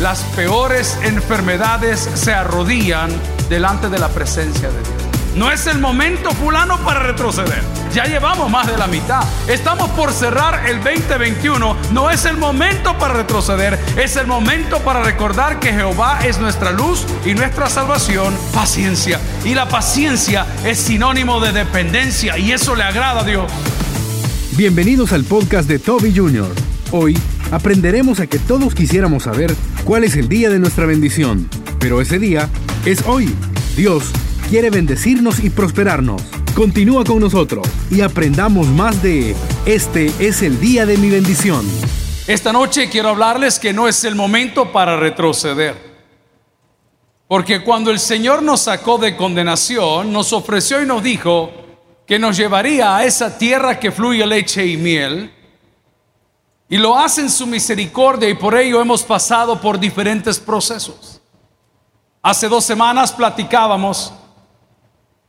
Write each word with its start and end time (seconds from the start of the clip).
las 0.00 0.22
peores 0.34 0.98
enfermedades 1.02 2.08
se 2.14 2.32
arrodillan 2.32 3.10
delante 3.48 3.88
de 3.88 3.98
la 3.98 4.08
presencia 4.08 4.68
de 4.68 4.74
Dios. 4.74 4.96
No 5.34 5.50
es 5.50 5.66
el 5.66 5.78
momento 5.78 6.30
fulano 6.32 6.78
para 6.78 7.00
retroceder. 7.00 7.62
Ya 7.94 8.04
llevamos 8.04 8.50
más 8.50 8.66
de 8.66 8.76
la 8.76 8.86
mitad. 8.86 9.22
Estamos 9.48 9.90
por 9.90 10.12
cerrar 10.12 10.66
el 10.66 10.82
2021. 10.82 11.76
No 11.92 12.10
es 12.10 12.24
el 12.24 12.38
momento 12.38 12.96
para 12.98 13.14
retroceder. 13.14 13.78
Es 13.98 14.16
el 14.16 14.26
momento 14.26 14.80
para 14.80 15.02
recordar 15.02 15.60
que 15.60 15.72
Jehová 15.72 16.20
es 16.24 16.38
nuestra 16.38 16.72
luz 16.72 17.06
y 17.24 17.34
nuestra 17.34 17.68
salvación. 17.68 18.34
Paciencia. 18.54 19.20
Y 19.44 19.54
la 19.54 19.68
paciencia 19.68 20.46
es 20.64 20.78
sinónimo 20.78 21.38
de 21.40 21.52
dependencia 21.52 22.38
y 22.38 22.52
eso 22.52 22.74
le 22.74 22.82
agrada 22.82 23.20
a 23.20 23.24
Dios. 23.24 23.50
Bienvenidos 24.52 25.12
al 25.12 25.24
podcast 25.24 25.68
de 25.68 25.78
Toby 25.78 26.16
Jr. 26.16 26.50
Hoy 26.92 27.18
aprenderemos 27.50 28.20
a 28.20 28.26
que 28.26 28.38
todos 28.38 28.74
quisiéramos 28.74 29.24
saber 29.24 29.54
cuál 29.86 30.02
es 30.02 30.16
el 30.16 30.28
día 30.28 30.50
de 30.50 30.58
nuestra 30.58 30.84
bendición. 30.84 31.48
Pero 31.78 32.00
ese 32.00 32.18
día 32.18 32.50
es 32.84 33.06
hoy. 33.06 33.32
Dios 33.76 34.10
quiere 34.50 34.68
bendecirnos 34.68 35.42
y 35.42 35.48
prosperarnos. 35.48 36.22
Continúa 36.54 37.04
con 37.04 37.20
nosotros 37.20 37.66
y 37.90 38.00
aprendamos 38.00 38.66
más 38.66 39.02
de 39.02 39.36
Este 39.64 40.12
es 40.18 40.42
el 40.42 40.58
día 40.60 40.86
de 40.86 40.98
mi 40.98 41.08
bendición. 41.08 41.64
Esta 42.26 42.52
noche 42.52 42.90
quiero 42.90 43.10
hablarles 43.10 43.60
que 43.60 43.72
no 43.72 43.86
es 43.86 44.02
el 44.04 44.16
momento 44.16 44.72
para 44.72 44.96
retroceder. 44.96 45.76
Porque 47.28 47.62
cuando 47.62 47.92
el 47.92 48.00
Señor 48.00 48.42
nos 48.42 48.62
sacó 48.62 48.98
de 48.98 49.16
condenación, 49.16 50.12
nos 50.12 50.32
ofreció 50.32 50.82
y 50.82 50.86
nos 50.86 51.02
dijo 51.02 51.52
que 52.06 52.18
nos 52.18 52.36
llevaría 52.36 52.96
a 52.96 53.04
esa 53.04 53.38
tierra 53.38 53.78
que 53.78 53.92
fluye 53.92 54.26
leche 54.26 54.66
y 54.66 54.76
miel. 54.76 55.32
Y 56.68 56.78
lo 56.78 56.98
hace 56.98 57.20
en 57.20 57.30
su 57.30 57.46
misericordia 57.46 58.28
y 58.28 58.34
por 58.34 58.56
ello 58.56 58.80
hemos 58.80 59.02
pasado 59.02 59.60
por 59.60 59.78
diferentes 59.78 60.40
procesos. 60.40 61.20
Hace 62.22 62.48
dos 62.48 62.64
semanas 62.64 63.12
platicábamos 63.12 64.12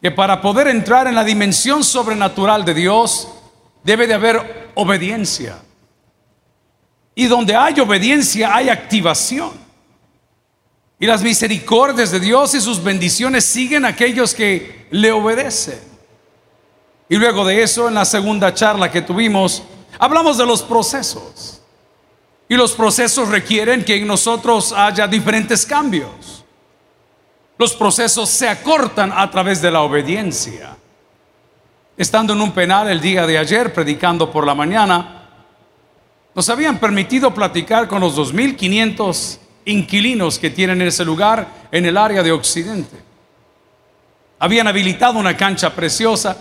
que 0.02 0.10
para 0.10 0.42
poder 0.42 0.68
entrar 0.68 1.08
en 1.08 1.16
la 1.16 1.24
dimensión 1.24 1.84
sobrenatural 1.84 2.66
de 2.66 2.74
Dios 2.74 3.28
debe 3.84 4.08
de 4.08 4.16
haber 4.16 4.72
obediencia. 4.76 5.60
Y 7.14 7.28
donde 7.28 7.56
hay 7.56 7.80
obediencia 7.80 8.56
hay 8.56 8.70
activación. 8.70 9.52
Y 11.00 11.06
las 11.06 11.22
misericordias 11.22 12.10
de 12.10 12.20
Dios 12.20 12.56
y 12.56 12.62
sus 12.62 12.84
bendiciones 12.84 13.46
siguen 13.46 13.86
a 13.86 13.90
aquellos 13.90 14.34
que 14.34 14.88
le 14.90 15.12
obedecen. 15.12 15.80
Y 17.10 17.16
luego 17.18 17.46
de 17.46 17.62
eso, 17.62 17.88
en 17.88 17.94
la 17.94 18.06
segunda 18.06 18.54
charla 18.54 18.92
que 18.92 19.02
tuvimos, 19.02 19.64
hablamos 20.00 20.38
de 20.38 20.46
los 20.46 20.62
procesos. 20.62 21.62
Y 22.50 22.56
los 22.56 22.74
procesos 22.74 23.28
requieren 23.28 23.84
que 23.84 23.98
en 23.98 24.08
nosotros 24.08 24.72
haya 24.72 25.08
diferentes 25.08 25.66
cambios. 25.66 26.46
Los 27.58 27.74
procesos 27.74 28.30
se 28.30 28.48
acortan 28.48 29.12
a 29.14 29.30
través 29.30 29.62
de 29.62 29.72
la 29.72 29.82
obediencia. 29.82 30.78
Estando 31.98 32.34
en 32.34 32.42
un 32.42 32.52
penal 32.52 32.88
el 32.90 33.02
día 33.02 33.26
de 33.26 33.38
ayer, 33.38 33.74
predicando 33.74 34.32
por 34.32 34.46
la 34.46 34.54
mañana, 34.54 35.18
nos 36.36 36.48
habían 36.50 36.78
permitido 36.78 37.34
platicar 37.34 37.88
con 37.88 38.00
los 38.00 38.16
2.500 38.16 39.40
inquilinos 39.66 40.38
que 40.38 40.52
tienen 40.52 40.82
ese 40.84 41.04
lugar 41.04 41.48
en 41.72 41.86
el 41.86 41.98
área 41.98 42.22
de 42.22 42.32
Occidente. 42.32 42.96
Habían 44.38 44.68
habilitado 44.68 45.18
una 45.18 45.36
cancha 45.36 45.74
preciosa. 45.74 46.38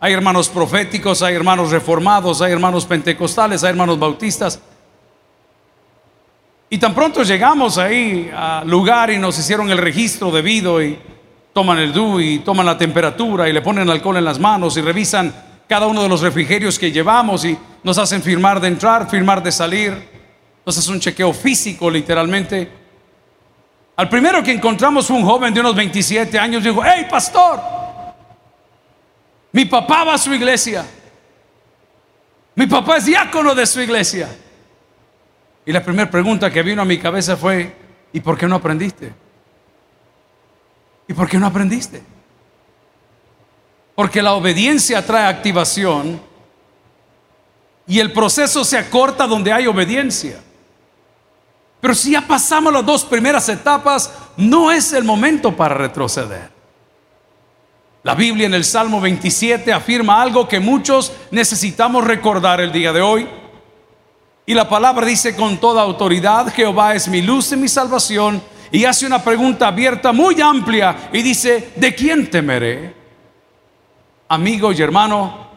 Hay 0.00 0.12
hermanos 0.12 0.48
proféticos, 0.48 1.22
hay 1.22 1.34
hermanos 1.34 1.72
reformados, 1.72 2.40
hay 2.40 2.52
hermanos 2.52 2.86
pentecostales, 2.86 3.64
hay 3.64 3.70
hermanos 3.70 3.98
bautistas. 3.98 4.60
Y 6.70 6.78
tan 6.78 6.94
pronto 6.94 7.24
llegamos 7.24 7.78
ahí 7.78 8.30
al 8.34 8.68
lugar 8.68 9.10
y 9.10 9.18
nos 9.18 9.36
hicieron 9.38 9.70
el 9.70 9.78
registro 9.78 10.30
debido 10.30 10.80
y 10.80 10.98
toman 11.52 11.78
el 11.78 11.92
DU 11.92 12.20
y 12.20 12.38
toman 12.40 12.66
la 12.66 12.78
temperatura 12.78 13.48
y 13.48 13.52
le 13.52 13.60
ponen 13.60 13.90
alcohol 13.90 14.18
en 14.18 14.24
las 14.24 14.38
manos 14.38 14.76
y 14.76 14.82
revisan 14.82 15.34
cada 15.66 15.88
uno 15.88 16.02
de 16.04 16.08
los 16.08 16.20
refrigerios 16.20 16.78
que 16.78 16.92
llevamos 16.92 17.44
y 17.44 17.58
nos 17.82 17.98
hacen 17.98 18.22
firmar 18.22 18.60
de 18.60 18.68
entrar, 18.68 19.10
firmar 19.10 19.42
de 19.42 19.50
salir. 19.50 20.08
Nos 20.64 20.78
hacen 20.78 20.94
un 20.94 21.00
chequeo 21.00 21.32
físico 21.32 21.90
literalmente. 21.90 22.70
Al 23.96 24.08
primero 24.08 24.44
que 24.44 24.52
encontramos 24.52 25.06
fue 25.08 25.16
un 25.16 25.24
joven 25.24 25.52
de 25.52 25.58
unos 25.58 25.74
27 25.74 26.38
años, 26.38 26.62
dijo, 26.62 26.82
hey 26.84 27.06
pastor, 27.10 27.77
mi 29.52 29.64
papá 29.64 30.04
va 30.04 30.14
a 30.14 30.18
su 30.18 30.32
iglesia. 30.32 30.84
Mi 32.54 32.66
papá 32.66 32.96
es 32.96 33.06
diácono 33.06 33.54
de 33.54 33.66
su 33.66 33.80
iglesia. 33.80 34.28
Y 35.64 35.72
la 35.72 35.82
primera 35.82 36.10
pregunta 36.10 36.50
que 36.50 36.62
vino 36.62 36.82
a 36.82 36.84
mi 36.84 36.98
cabeza 36.98 37.36
fue, 37.36 37.74
¿y 38.12 38.20
por 38.20 38.36
qué 38.36 38.46
no 38.46 38.56
aprendiste? 38.56 39.12
¿Y 41.06 41.14
por 41.14 41.28
qué 41.28 41.38
no 41.38 41.46
aprendiste? 41.46 42.02
Porque 43.94 44.22
la 44.22 44.34
obediencia 44.34 45.04
trae 45.04 45.26
activación 45.26 46.20
y 47.86 48.00
el 48.00 48.12
proceso 48.12 48.64
se 48.64 48.76
acorta 48.76 49.26
donde 49.26 49.52
hay 49.52 49.66
obediencia. 49.66 50.40
Pero 51.80 51.94
si 51.94 52.12
ya 52.12 52.26
pasamos 52.26 52.72
las 52.72 52.84
dos 52.84 53.04
primeras 53.04 53.48
etapas, 53.48 54.12
no 54.36 54.70
es 54.70 54.92
el 54.92 55.04
momento 55.04 55.56
para 55.56 55.74
retroceder. 55.74 56.57
La 58.04 58.14
Biblia 58.14 58.46
en 58.46 58.54
el 58.54 58.64
Salmo 58.64 59.00
27 59.00 59.72
afirma 59.72 60.22
algo 60.22 60.48
que 60.48 60.60
muchos 60.60 61.12
necesitamos 61.30 62.04
recordar 62.04 62.60
el 62.60 62.72
día 62.72 62.92
de 62.92 63.00
hoy. 63.00 63.28
Y 64.46 64.54
la 64.54 64.68
palabra 64.68 65.04
dice 65.04 65.34
con 65.34 65.58
toda 65.58 65.82
autoridad, 65.82 66.52
Jehová 66.52 66.94
es 66.94 67.08
mi 67.08 67.22
luz 67.22 67.52
y 67.52 67.56
mi 67.56 67.68
salvación. 67.68 68.40
Y 68.70 68.84
hace 68.84 69.06
una 69.06 69.22
pregunta 69.22 69.68
abierta 69.68 70.12
muy 70.12 70.40
amplia 70.40 71.10
y 71.12 71.22
dice, 71.22 71.72
¿de 71.76 71.94
quién 71.94 72.30
temeré? 72.30 72.94
Amigo 74.28 74.72
y 74.72 74.80
hermano, 74.80 75.48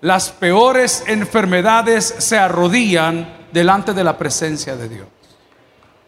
las 0.00 0.30
peores 0.30 1.04
enfermedades 1.06 2.14
se 2.18 2.36
arrodillan 2.36 3.46
delante 3.52 3.94
de 3.94 4.04
la 4.04 4.18
presencia 4.18 4.76
de 4.76 4.88
Dios. 4.88 5.06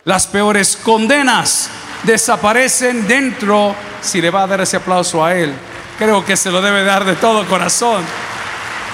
Las 0.09 0.27
peores 0.27 0.75
condenas 0.75 1.69
desaparecen 2.03 3.07
dentro, 3.07 3.75
si 4.01 4.23
le 4.23 4.31
va 4.31 4.45
a 4.45 4.47
dar 4.47 4.63
ese 4.63 4.79
aplauso 4.79 5.23
a 5.23 5.35
él, 5.35 5.53
creo 5.99 6.25
que 6.25 6.35
se 6.35 6.51
lo 6.51 6.63
debe 6.63 6.83
dar 6.83 7.05
de 7.05 7.15
todo 7.17 7.47
corazón. 7.47 8.03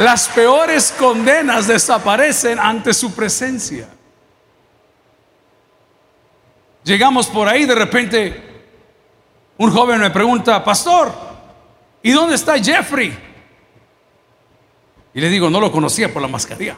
Las 0.00 0.26
peores 0.26 0.92
condenas 0.98 1.68
desaparecen 1.68 2.58
ante 2.58 2.92
su 2.92 3.14
presencia. 3.14 3.88
Llegamos 6.82 7.28
por 7.28 7.48
ahí, 7.48 7.64
de 7.64 7.76
repente 7.76 8.64
un 9.58 9.70
joven 9.70 10.00
me 10.00 10.10
pregunta, 10.10 10.64
pastor, 10.64 11.14
¿y 12.02 12.10
dónde 12.10 12.34
está 12.34 12.58
Jeffrey? 12.58 13.16
Y 15.14 15.20
le 15.20 15.28
digo, 15.28 15.48
no 15.48 15.60
lo 15.60 15.70
conocía 15.70 16.12
por 16.12 16.20
la 16.20 16.26
mascarilla. 16.26 16.76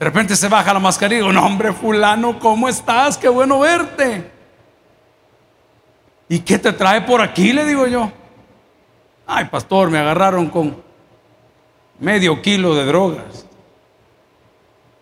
De 0.00 0.06
repente 0.06 0.34
se 0.34 0.48
baja 0.48 0.72
la 0.72 0.80
mascarilla 0.80 1.18
y 1.18 1.20
digo, 1.20 1.30
no 1.30 1.44
hombre 1.44 1.74
fulano, 1.74 2.38
¿cómo 2.38 2.70
estás? 2.70 3.18
Qué 3.18 3.28
bueno 3.28 3.58
verte. 3.58 4.30
¿Y 6.26 6.38
qué 6.38 6.58
te 6.58 6.72
trae 6.72 7.02
por 7.02 7.20
aquí? 7.20 7.52
Le 7.52 7.66
digo 7.66 7.86
yo. 7.86 8.10
Ay, 9.26 9.44
pastor, 9.44 9.90
me 9.90 9.98
agarraron 9.98 10.48
con 10.48 10.82
medio 11.98 12.40
kilo 12.40 12.74
de 12.74 12.86
drogas. 12.86 13.44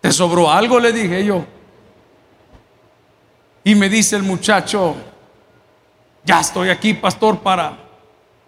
¿Te 0.01 0.11
sobró 0.11 0.51
algo? 0.51 0.81
Le 0.81 0.91
dije 0.91 1.23
yo. 1.23 1.45
Y 3.63 3.75
me 3.75 3.87
dice 3.87 4.17
el 4.17 4.23
muchacho, 4.23 4.97
ya 6.25 6.41
estoy 6.41 6.71
aquí, 6.71 6.93
pastor, 6.93 7.39
para 7.39 7.77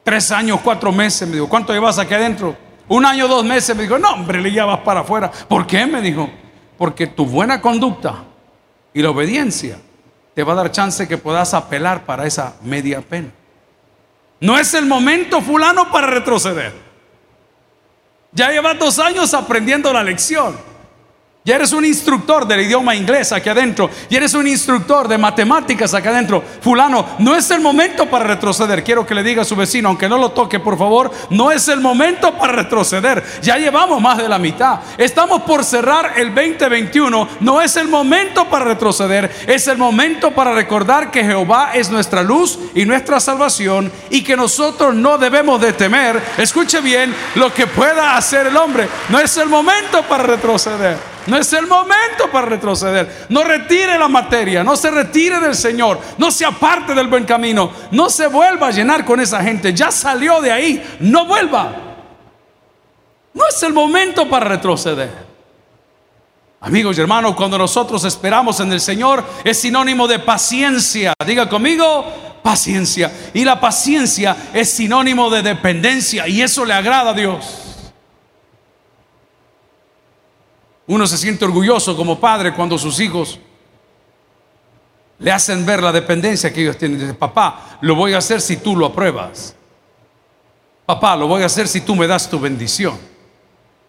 tres 0.03 0.29
años, 0.33 0.59
cuatro 0.61 0.91
meses. 0.91 1.25
Me 1.29 1.35
dijo, 1.35 1.47
¿cuánto 1.47 1.71
llevas 1.71 1.97
aquí 1.97 2.13
adentro? 2.13 2.57
Un 2.89 3.05
año, 3.05 3.29
dos 3.29 3.45
meses. 3.45 3.73
Me 3.73 3.83
dijo, 3.83 3.97
no, 3.97 4.15
hombre, 4.15 4.41
le 4.41 4.51
llevas 4.51 4.79
para 4.81 4.99
afuera. 4.99 5.31
¿Por 5.47 5.65
qué? 5.65 5.85
Me 5.85 6.01
dijo, 6.01 6.29
porque 6.81 7.05
tu 7.05 7.27
buena 7.27 7.61
conducta 7.61 8.23
y 8.91 9.03
la 9.03 9.11
obediencia 9.11 9.77
te 10.33 10.43
va 10.43 10.53
a 10.53 10.55
dar 10.55 10.71
chance 10.71 11.07
que 11.07 11.15
puedas 11.15 11.53
apelar 11.53 12.07
para 12.07 12.25
esa 12.25 12.55
media 12.63 13.01
pena. 13.01 13.29
No 14.39 14.57
es 14.57 14.73
el 14.73 14.87
momento 14.87 15.43
fulano 15.43 15.91
para 15.91 16.07
retroceder. 16.07 16.73
Ya 18.31 18.49
llevas 18.49 18.79
dos 18.79 18.97
años 18.97 19.31
aprendiendo 19.35 19.93
la 19.93 20.03
lección. 20.03 20.57
Ya 21.43 21.55
eres 21.55 21.73
un 21.73 21.83
instructor 21.83 22.45
del 22.45 22.61
idioma 22.61 22.93
inglés 22.93 23.31
aquí 23.31 23.49
adentro. 23.49 23.89
Y 24.11 24.15
eres 24.15 24.35
un 24.35 24.45
instructor 24.45 25.07
de 25.07 25.17
matemáticas 25.17 25.91
aquí 25.95 26.07
adentro. 26.07 26.43
Fulano, 26.61 27.03
no 27.17 27.35
es 27.35 27.49
el 27.49 27.61
momento 27.61 28.07
para 28.07 28.25
retroceder. 28.25 28.83
Quiero 28.83 29.07
que 29.07 29.15
le 29.15 29.23
diga 29.23 29.41
a 29.41 29.45
su 29.45 29.55
vecino, 29.55 29.89
aunque 29.89 30.07
no 30.07 30.19
lo 30.19 30.29
toque, 30.33 30.59
por 30.59 30.77
favor, 30.77 31.09
no 31.31 31.51
es 31.51 31.67
el 31.67 31.79
momento 31.79 32.37
para 32.37 32.53
retroceder. 32.53 33.23
Ya 33.41 33.57
llevamos 33.57 33.99
más 33.99 34.19
de 34.19 34.29
la 34.29 34.37
mitad. 34.37 34.81
Estamos 34.99 35.41
por 35.41 35.63
cerrar 35.63 36.13
el 36.15 36.27
2021. 36.27 37.27
No 37.39 37.59
es 37.59 37.75
el 37.75 37.87
momento 37.87 38.47
para 38.47 38.65
retroceder. 38.65 39.31
Es 39.47 39.67
el 39.67 39.79
momento 39.79 40.29
para 40.35 40.53
recordar 40.53 41.09
que 41.09 41.23
Jehová 41.23 41.71
es 41.73 41.89
nuestra 41.89 42.21
luz 42.21 42.59
y 42.75 42.85
nuestra 42.85 43.19
salvación 43.19 43.91
y 44.11 44.23
que 44.23 44.37
nosotros 44.37 44.93
no 44.93 45.17
debemos 45.17 45.59
de 45.59 45.73
temer. 45.73 46.21
Escuche 46.37 46.81
bien 46.81 47.15
lo 47.33 47.51
que 47.51 47.65
pueda 47.65 48.15
hacer 48.15 48.45
el 48.45 48.57
hombre. 48.57 48.87
No 49.09 49.19
es 49.19 49.35
el 49.37 49.49
momento 49.49 50.03
para 50.03 50.21
retroceder. 50.21 51.09
No 51.27 51.37
es 51.37 51.53
el 51.53 51.67
momento 51.67 52.29
para 52.31 52.47
retroceder. 52.47 53.27
No 53.29 53.43
retire 53.43 53.97
la 53.97 54.07
materia, 54.07 54.63
no 54.63 54.75
se 54.75 54.89
retire 54.89 55.39
del 55.39 55.55
Señor, 55.55 55.99
no 56.17 56.31
se 56.31 56.45
aparte 56.45 56.93
del 56.93 57.07
buen 57.07 57.25
camino, 57.25 57.71
no 57.91 58.09
se 58.09 58.27
vuelva 58.27 58.67
a 58.67 58.71
llenar 58.71 59.05
con 59.05 59.19
esa 59.19 59.41
gente. 59.43 59.73
Ya 59.73 59.91
salió 59.91 60.41
de 60.41 60.51
ahí, 60.51 60.97
no 60.99 61.25
vuelva. 61.25 61.73
No 63.33 63.47
es 63.47 63.63
el 63.63 63.73
momento 63.73 64.27
para 64.27 64.47
retroceder. 64.47 65.31
Amigos 66.61 66.97
y 66.97 67.01
hermanos, 67.01 67.35
cuando 67.35 67.57
nosotros 67.57 68.03
esperamos 68.03 68.59
en 68.59 68.71
el 68.71 68.81
Señor 68.81 69.23
es 69.43 69.59
sinónimo 69.59 70.07
de 70.07 70.19
paciencia. 70.19 71.13
Diga 71.25 71.49
conmigo, 71.49 72.05
paciencia. 72.43 73.11
Y 73.33 73.43
la 73.43 73.59
paciencia 73.59 74.35
es 74.53 74.69
sinónimo 74.69 75.29
de 75.29 75.41
dependencia 75.41 76.27
y 76.27 76.41
eso 76.41 76.65
le 76.65 76.73
agrada 76.73 77.11
a 77.11 77.13
Dios. 77.13 77.70
Uno 80.91 81.07
se 81.07 81.17
siente 81.17 81.45
orgulloso 81.45 81.95
como 81.95 82.19
padre 82.19 82.53
cuando 82.53 82.77
sus 82.77 82.99
hijos 82.99 83.39
le 85.19 85.31
hacen 85.31 85.65
ver 85.65 85.81
la 85.81 85.89
dependencia 85.89 86.51
que 86.51 86.63
ellos 86.63 86.77
tienen. 86.77 86.99
Dice, 86.99 87.13
papá, 87.13 87.77
lo 87.79 87.95
voy 87.95 88.11
a 88.13 88.17
hacer 88.17 88.41
si 88.41 88.57
tú 88.57 88.75
lo 88.75 88.87
apruebas. 88.87 89.55
Papá, 90.85 91.15
lo 91.15 91.27
voy 91.27 91.43
a 91.43 91.45
hacer 91.45 91.69
si 91.69 91.79
tú 91.79 91.95
me 91.95 92.07
das 92.07 92.29
tu 92.29 92.37
bendición. 92.41 92.99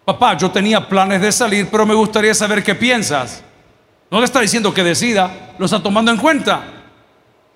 Papá, 0.05 0.37
yo 0.37 0.49
tenía 0.49 0.87
planes 0.87 1.19
de 1.19 1.33
salir, 1.33 1.67
pero 1.69 1.85
me 1.85 1.93
gustaría 1.93 2.33
saber 2.33 2.63
qué 2.63 2.73
piensas. 2.73 3.43
No 4.09 4.19
le 4.19 4.25
está 4.25 4.39
diciendo 4.39 4.73
que 4.73 4.81
decida, 4.81 5.55
lo 5.57 5.65
está 5.65 5.83
tomando 5.83 6.09
en 6.09 6.17
cuenta. 6.17 6.63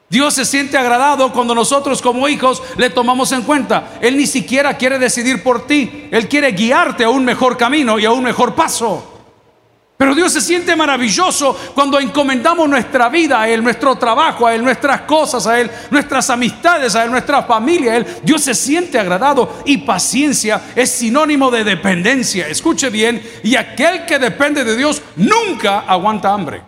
Dios 0.09 0.33
se 0.33 0.43
siente 0.43 0.77
agradado 0.77 1.31
cuando 1.31 1.55
nosotros 1.55 2.01
como 2.01 2.27
hijos 2.27 2.61
le 2.75 2.89
tomamos 2.89 3.31
en 3.31 3.43
cuenta. 3.43 3.97
Él 4.01 4.17
ni 4.17 4.27
siquiera 4.27 4.75
quiere 4.75 4.99
decidir 4.99 5.41
por 5.41 5.65
ti. 5.65 6.09
Él 6.11 6.27
quiere 6.27 6.51
guiarte 6.51 7.05
a 7.05 7.09
un 7.09 7.23
mejor 7.23 7.55
camino 7.55 7.97
y 7.97 8.03
a 8.03 8.11
un 8.11 8.25
mejor 8.25 8.53
paso. 8.53 9.13
Pero 9.97 10.13
Dios 10.13 10.31
se 10.31 10.41
siente 10.41 10.75
maravilloso 10.75 11.57
cuando 11.73 11.99
encomendamos 11.99 12.69
nuestra 12.69 13.09
vida 13.09 13.41
a 13.41 13.49
Él, 13.49 13.63
nuestro 13.63 13.95
trabajo 13.95 14.45
a 14.45 14.53
Él, 14.53 14.63
nuestras 14.63 15.01
cosas 15.01 15.47
a 15.47 15.59
Él, 15.59 15.71
nuestras 15.89 16.29
amistades 16.29 16.95
a 16.95 17.03
Él, 17.03 17.09
nuestra 17.09 17.41
familia 17.43 17.93
a 17.93 17.97
Él. 17.97 18.05
Dios 18.21 18.43
se 18.43 18.53
siente 18.53 18.99
agradado 18.99 19.55
y 19.65 19.79
paciencia 19.79 20.61
es 20.75 20.91
sinónimo 20.91 21.49
de 21.49 21.63
dependencia. 21.63 22.47
Escuche 22.47 22.91
bien, 22.91 23.23
y 23.43 23.55
aquel 23.55 24.05
que 24.05 24.19
depende 24.19 24.63
de 24.63 24.77
Dios 24.77 25.01
nunca 25.15 25.79
aguanta 25.79 26.31
hambre. 26.31 26.61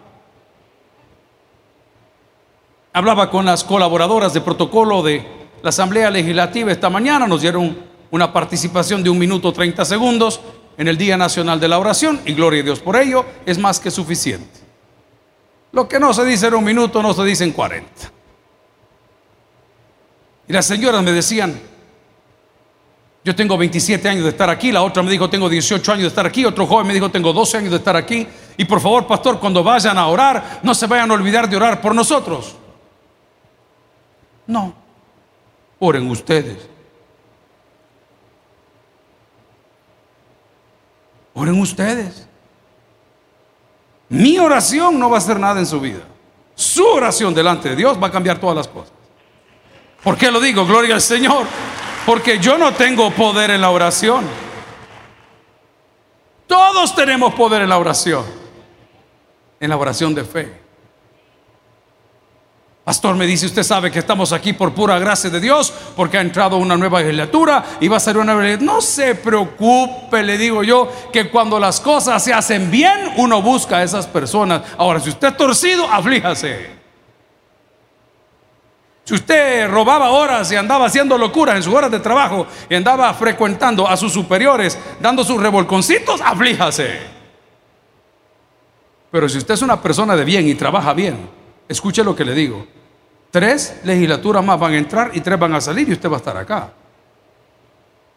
Hablaba 2.93 3.29
con 3.29 3.45
las 3.45 3.63
colaboradoras 3.63 4.33
de 4.33 4.41
protocolo 4.41 5.03
de 5.03 5.23
la 5.61 5.69
Asamblea 5.69 6.09
Legislativa 6.09 6.71
esta 6.71 6.89
mañana, 6.89 7.27
nos 7.27 7.41
dieron 7.41 7.77
una 8.09 8.33
participación 8.33 9.03
de 9.03 9.11
un 9.11 9.19
minuto 9.19 9.53
30 9.53 9.85
segundos 9.85 10.39
en 10.79 10.87
el 10.87 10.97
Día 10.97 11.17
Nacional 11.17 11.59
de 11.59 11.67
la 11.67 11.77
Oración 11.77 12.21
y 12.25 12.33
gloria 12.33 12.61
a 12.61 12.63
Dios 12.63 12.79
por 12.79 12.95
ello, 12.95 13.25
es 13.45 13.57
más 13.57 13.81
que 13.81 13.91
suficiente. 13.91 14.61
Lo 15.73 15.89
que 15.89 15.99
no 15.99 16.13
se 16.13 16.23
dice 16.23 16.47
en 16.47 16.53
un 16.53 16.63
minuto 16.63 17.03
no 17.03 17.13
se 17.13 17.25
dice 17.25 17.43
en 17.43 17.51
40. 17.51 17.89
Y 20.47 20.53
las 20.53 20.65
señoras 20.65 21.03
me 21.03 21.11
decían, 21.11 21.59
yo 23.25 23.35
tengo 23.35 23.57
27 23.57 24.07
años 24.07 24.23
de 24.23 24.29
estar 24.29 24.49
aquí, 24.49 24.71
la 24.71 24.81
otra 24.81 25.03
me 25.03 25.11
dijo 25.11 25.29
tengo 25.29 25.49
18 25.49 25.91
años 25.91 26.03
de 26.03 26.07
estar 26.07 26.25
aquí, 26.25 26.45
otro 26.45 26.65
joven 26.65 26.87
me 26.87 26.93
dijo 26.93 27.11
tengo 27.11 27.33
12 27.33 27.57
años 27.57 27.71
de 27.71 27.77
estar 27.77 27.97
aquí. 27.97 28.25
Y 28.55 28.63
por 28.63 28.79
favor, 28.79 29.05
pastor, 29.05 29.37
cuando 29.37 29.61
vayan 29.61 29.97
a 29.97 30.07
orar, 30.07 30.61
no 30.63 30.73
se 30.73 30.87
vayan 30.87 31.11
a 31.11 31.13
olvidar 31.13 31.49
de 31.49 31.57
orar 31.57 31.81
por 31.81 31.93
nosotros. 31.93 32.55
No, 34.47 34.73
oren 35.79 36.09
ustedes. 36.09 36.78
Oren 41.33 41.59
ustedes. 41.59 42.27
Mi 44.09 44.39
oración 44.39 44.99
no 44.99 45.09
va 45.09 45.17
a 45.17 45.19
hacer 45.19 45.39
nada 45.39 45.59
en 45.59 45.65
su 45.65 45.79
vida. 45.79 46.01
Su 46.55 46.85
oración 46.85 47.33
delante 47.33 47.69
de 47.69 47.75
Dios 47.75 48.01
va 48.01 48.07
a 48.07 48.11
cambiar 48.11 48.39
todas 48.39 48.55
las 48.55 48.67
cosas. 48.67 48.91
¿Por 50.03 50.17
qué 50.17 50.31
lo 50.31 50.39
digo? 50.39 50.65
Gloria 50.65 50.95
al 50.95 51.01
Señor. 51.01 51.45
Porque 52.05 52.39
yo 52.39 52.57
no 52.57 52.73
tengo 52.73 53.11
poder 53.11 53.51
en 53.51 53.61
la 53.61 53.69
oración. 53.69 54.25
Todos 56.47 56.95
tenemos 56.95 57.33
poder 57.35 57.61
en 57.61 57.69
la 57.69 57.77
oración. 57.77 58.25
En 59.59 59.69
la 59.69 59.77
oración 59.77 60.15
de 60.15 60.23
fe. 60.23 60.68
Pastor 62.89 63.15
me 63.15 63.27
dice, 63.27 63.45
usted 63.45 63.61
sabe 63.61 63.91
que 63.91 63.99
estamos 63.99 64.33
aquí 64.33 64.51
por 64.51 64.73
pura 64.73 64.97
gracia 64.97 65.29
de 65.29 65.39
Dios, 65.39 65.71
porque 65.95 66.17
ha 66.17 66.21
entrado 66.21 66.57
una 66.57 66.75
nueva 66.75 67.01
legislatura 67.01 67.63
y 67.79 67.87
va 67.87 67.97
a 67.97 67.99
ser 67.99 68.17
una 68.17 68.33
nueva 68.33 68.57
No 68.63 68.81
se 68.81 69.13
preocupe, 69.13 70.23
le 70.23 70.39
digo 70.39 70.63
yo, 70.63 70.91
que 71.13 71.29
cuando 71.29 71.59
las 71.59 71.79
cosas 71.79 72.23
se 72.23 72.33
hacen 72.33 72.71
bien, 72.71 73.13
uno 73.17 73.43
busca 73.43 73.77
a 73.77 73.83
esas 73.83 74.07
personas. 74.07 74.63
Ahora, 74.75 74.99
si 74.99 75.09
usted 75.09 75.27
es 75.27 75.37
torcido, 75.37 75.87
aflíjase. 75.87 76.67
Si 79.03 79.13
usted 79.13 79.69
robaba 79.69 80.09
horas 80.09 80.51
y 80.51 80.55
andaba 80.55 80.87
haciendo 80.87 81.15
locuras 81.15 81.57
en 81.57 81.61
sus 81.61 81.75
horas 81.75 81.91
de 81.91 81.99
trabajo 81.99 82.47
y 82.67 82.73
andaba 82.73 83.13
frecuentando 83.13 83.87
a 83.87 83.95
sus 83.97 84.11
superiores, 84.11 84.79
dando 84.99 85.23
sus 85.23 85.39
revolconcitos, 85.39 86.21
aflíjase. 86.21 87.01
Pero 89.11 89.29
si 89.29 89.37
usted 89.37 89.53
es 89.53 89.61
una 89.61 89.79
persona 89.79 90.15
de 90.15 90.25
bien 90.25 90.47
y 90.47 90.55
trabaja 90.55 90.91
bien, 90.93 91.29
escuche 91.67 92.03
lo 92.03 92.15
que 92.15 92.25
le 92.25 92.33
digo. 92.33 92.78
Tres 93.31 93.81
legislaturas 93.83 94.43
más 94.43 94.59
van 94.59 94.73
a 94.73 94.77
entrar 94.77 95.11
y 95.13 95.21
tres 95.21 95.37
van 95.37 95.53
a 95.53 95.61
salir 95.61 95.87
y 95.87 95.93
usted 95.93 96.09
va 96.09 96.15
a 96.15 96.17
estar 96.17 96.37
acá. 96.37 96.71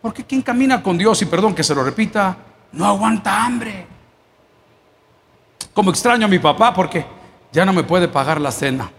Porque 0.00 0.24
quien 0.24 0.42
camina 0.42 0.82
con 0.82 0.98
Dios, 0.98 1.20
y 1.22 1.26
perdón 1.26 1.54
que 1.54 1.62
se 1.62 1.74
lo 1.74 1.84
repita, 1.84 2.36
no 2.72 2.86
aguanta 2.86 3.44
hambre. 3.44 3.86
Como 5.72 5.90
extraño 5.90 6.26
a 6.26 6.28
mi 6.28 6.38
papá 6.38 6.72
porque 6.74 7.04
ya 7.52 7.64
no 7.64 7.72
me 7.72 7.84
puede 7.84 8.08
pagar 8.08 8.40
la 8.40 8.50
cena. 8.50 8.90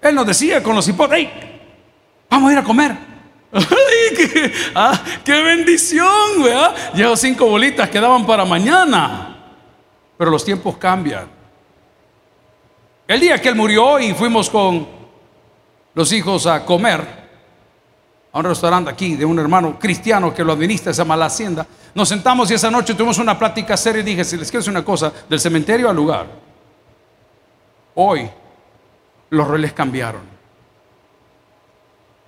Él 0.00 0.14
nos 0.14 0.26
decía 0.26 0.62
con 0.62 0.76
los 0.76 0.86
hipótesis, 0.86 1.28
vamos 2.30 2.50
a 2.50 2.52
ir 2.52 2.58
a 2.58 2.64
comer. 2.64 2.96
qué, 4.16 4.52
ah, 4.74 5.02
qué, 5.24 5.42
bendición! 5.42 6.42
¿verdad? 6.42 6.74
Llevo 6.94 7.16
cinco 7.16 7.46
bolitas 7.46 7.88
que 7.90 8.00
daban 8.00 8.24
para 8.24 8.44
mañana. 8.44 9.36
Pero 10.16 10.30
los 10.30 10.44
tiempos 10.44 10.76
cambian. 10.76 11.35
El 13.08 13.20
día 13.20 13.40
que 13.40 13.48
él 13.48 13.54
murió 13.54 14.00
y 14.00 14.12
fuimos 14.14 14.50
con 14.50 14.86
los 15.94 16.12
hijos 16.12 16.46
a 16.46 16.64
comer 16.64 17.26
a 18.32 18.38
un 18.38 18.44
restaurante 18.44 18.90
aquí 18.90 19.14
de 19.14 19.24
un 19.24 19.38
hermano 19.38 19.78
cristiano 19.78 20.34
que 20.34 20.42
lo 20.42 20.52
administra, 20.52 20.92
se 20.92 20.98
llama 20.98 21.16
La 21.16 21.26
Hacienda, 21.26 21.64
nos 21.94 22.08
sentamos 22.08 22.50
y 22.50 22.54
esa 22.54 22.70
noche 22.70 22.94
tuvimos 22.94 23.18
una 23.18 23.38
plática 23.38 23.76
seria 23.76 24.00
y 24.00 24.04
dije, 24.04 24.24
si 24.24 24.36
les 24.36 24.50
quiero 24.50 24.60
decir 24.60 24.72
una 24.72 24.84
cosa, 24.84 25.12
del 25.28 25.38
cementerio 25.38 25.88
al 25.88 25.96
lugar, 25.96 26.26
hoy 27.94 28.28
los 29.30 29.46
roles 29.46 29.72
cambiaron. 29.72 30.36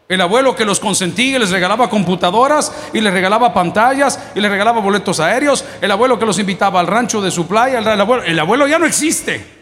El 0.08 0.20
abuelo 0.20 0.54
que 0.54 0.64
los 0.64 0.80
consentía 0.80 1.40
les 1.40 1.50
regalaba 1.50 1.90
computadoras 1.90 2.72
y 2.94 3.00
les 3.00 3.12
regalaba 3.12 3.52
pantallas 3.52 4.18
y 4.34 4.40
les 4.40 4.50
regalaba 4.50 4.80
boletos 4.80 5.20
aéreos. 5.20 5.62
El 5.82 5.90
abuelo 5.90 6.18
que 6.18 6.24
los 6.24 6.38
invitaba 6.38 6.80
al 6.80 6.86
rancho 6.86 7.20
de 7.20 7.30
su 7.30 7.46
playa. 7.46 7.80
El 7.80 8.38
abuelo 8.38 8.66
ya 8.66 8.78
no 8.78 8.86
existe. 8.86 9.57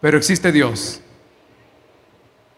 Pero 0.00 0.18
existe 0.18 0.52
Dios. 0.52 1.00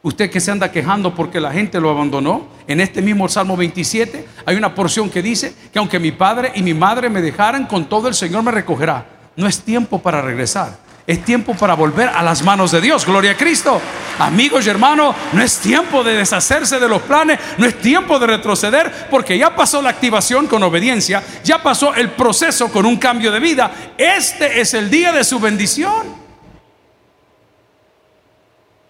Usted 0.03 0.31
que 0.31 0.41
se 0.41 0.51
anda 0.51 0.73
quejando 0.73 1.15
porque 1.15 1.41
la 1.41 1.53
gente 1.53 1.79
lo 1.79 1.91
abandonó, 1.91 2.49
en 2.67 2.81
este 2.81 3.03
mismo 3.03 3.29
Salmo 3.29 3.55
27 3.57 4.27
hay 4.47 4.57
una 4.57 4.75
porción 4.75 5.11
que 5.11 5.21
dice 5.21 5.55
que 5.71 5.79
aunque 5.79 5.99
mi 5.99 6.11
padre 6.11 6.53
y 6.55 6.63
mi 6.63 6.73
madre 6.73 7.11
me 7.11 7.21
dejaran, 7.21 7.67
con 7.67 7.87
todo 7.87 8.09
el 8.09 8.15
Señor 8.15 8.43
me 8.43 8.51
recogerá. 8.51 9.05
No 9.37 9.47
es 9.47 9.61
tiempo 9.61 10.01
para 10.01 10.23
regresar, 10.23 10.79
es 11.07 11.23
tiempo 11.23 11.55
para 11.55 11.75
volver 11.75 12.09
a 12.09 12.23
las 12.23 12.43
manos 12.43 12.71
de 12.71 12.81
Dios. 12.81 13.05
Gloria 13.05 13.33
a 13.33 13.37
Cristo. 13.37 13.79
Amigos 14.19 14.67
y 14.67 14.71
hermanos, 14.71 15.15
no 15.35 15.43
es 15.43 15.59
tiempo 15.59 16.03
de 16.03 16.15
deshacerse 16.15 16.81
de 16.81 16.89
los 16.89 17.03
planes, 17.03 17.39
no 17.59 17.67
es 17.67 17.79
tiempo 17.79 18.19
de 18.19 18.27
retroceder, 18.27 19.09
porque 19.11 19.37
ya 19.37 19.55
pasó 19.55 19.83
la 19.83 19.91
activación 19.91 20.47
con 20.47 20.63
obediencia, 20.63 21.23
ya 21.45 21.63
pasó 21.63 21.95
el 21.95 22.11
proceso 22.11 22.73
con 22.73 22.87
un 22.87 22.97
cambio 22.97 23.31
de 23.31 23.41
vida. 23.41 23.71
Este 23.99 24.63
es 24.63 24.73
el 24.73 24.91
día 24.91 25.13
de 25.13 25.25
su 25.25 25.39
bendición. 25.39 26.20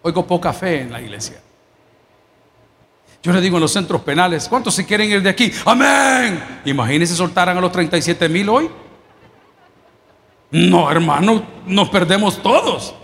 Oigo 0.03 0.25
poca 0.25 0.51
fe 0.53 0.81
en 0.81 0.91
la 0.91 1.01
iglesia. 1.01 1.41
Yo 3.23 3.31
le 3.31 3.39
digo 3.39 3.57
en 3.57 3.61
los 3.61 3.71
centros 3.71 4.01
penales, 4.01 4.47
¿cuántos 4.47 4.73
se 4.73 4.85
quieren 4.85 5.09
ir 5.11 5.21
de 5.21 5.29
aquí? 5.29 5.51
Amén. 5.65 6.61
Imagínense 6.65 7.15
soltaran 7.15 7.55
a 7.57 7.61
los 7.61 7.71
37 7.71 8.27
mil 8.27 8.49
hoy. 8.49 8.69
No, 10.49 10.91
hermano, 10.91 11.43
nos 11.67 11.89
perdemos 11.89 12.41
todos. 12.41 12.95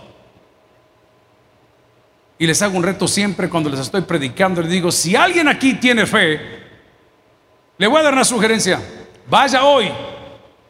Y 2.36 2.46
les 2.46 2.60
hago 2.62 2.76
un 2.76 2.82
reto 2.82 3.06
siempre 3.06 3.48
cuando 3.48 3.70
les 3.70 3.80
estoy 3.80 4.02
predicando. 4.02 4.60
Les 4.60 4.70
digo, 4.70 4.90
si 4.90 5.14
alguien 5.14 5.46
aquí 5.48 5.74
tiene 5.74 6.04
fe, 6.04 6.40
le 7.78 7.86
voy 7.86 8.00
a 8.00 8.02
dar 8.02 8.12
una 8.12 8.24
sugerencia. 8.24 8.80
Vaya 9.28 9.64
hoy 9.64 9.90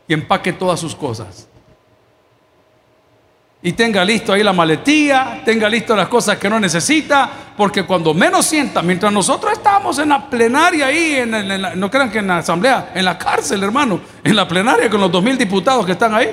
y 0.07 0.13
empaque 0.13 0.53
todas 0.53 0.79
sus 0.79 0.95
cosas. 0.95 1.48
Y 3.61 3.73
tenga 3.73 4.05
listo 4.05 4.33
ahí 4.33 4.43
la 4.43 4.53
maletía, 4.53 5.43
tenga 5.45 5.69
listo 5.69 5.97
las 5.97 6.07
cosas 6.09 6.39
que 6.39 6.49
no 6.49 6.61
necesita, 6.61 7.29
porque 7.57 7.83
cuando 7.85 8.15
menos 8.15 8.47
sienta, 8.47 8.83
mientras 8.83 9.13
nosotros 9.13 9.53
estamos 9.53 9.99
en 9.99 10.11
la 10.11 10.31
plenaria 10.31 10.87
ahí, 10.87 11.17
en, 11.17 11.81
no 11.81 11.91
crean 11.91 12.11
que 12.11 12.19
en 12.19 12.29
la 12.29 12.39
asamblea, 12.39 12.93
en 12.95 13.05
la 13.05 13.19
cárcel, 13.19 13.63
hermano, 13.65 14.01
en 14.23 14.37
la 14.37 14.47
plenaria 14.47 14.89
con 14.89 15.01
los 15.01 15.11
dos 15.11 15.23
mil 15.23 15.37
diputados 15.37 15.85
que 15.85 15.93
están 15.93 16.15
ahí. 16.15 16.31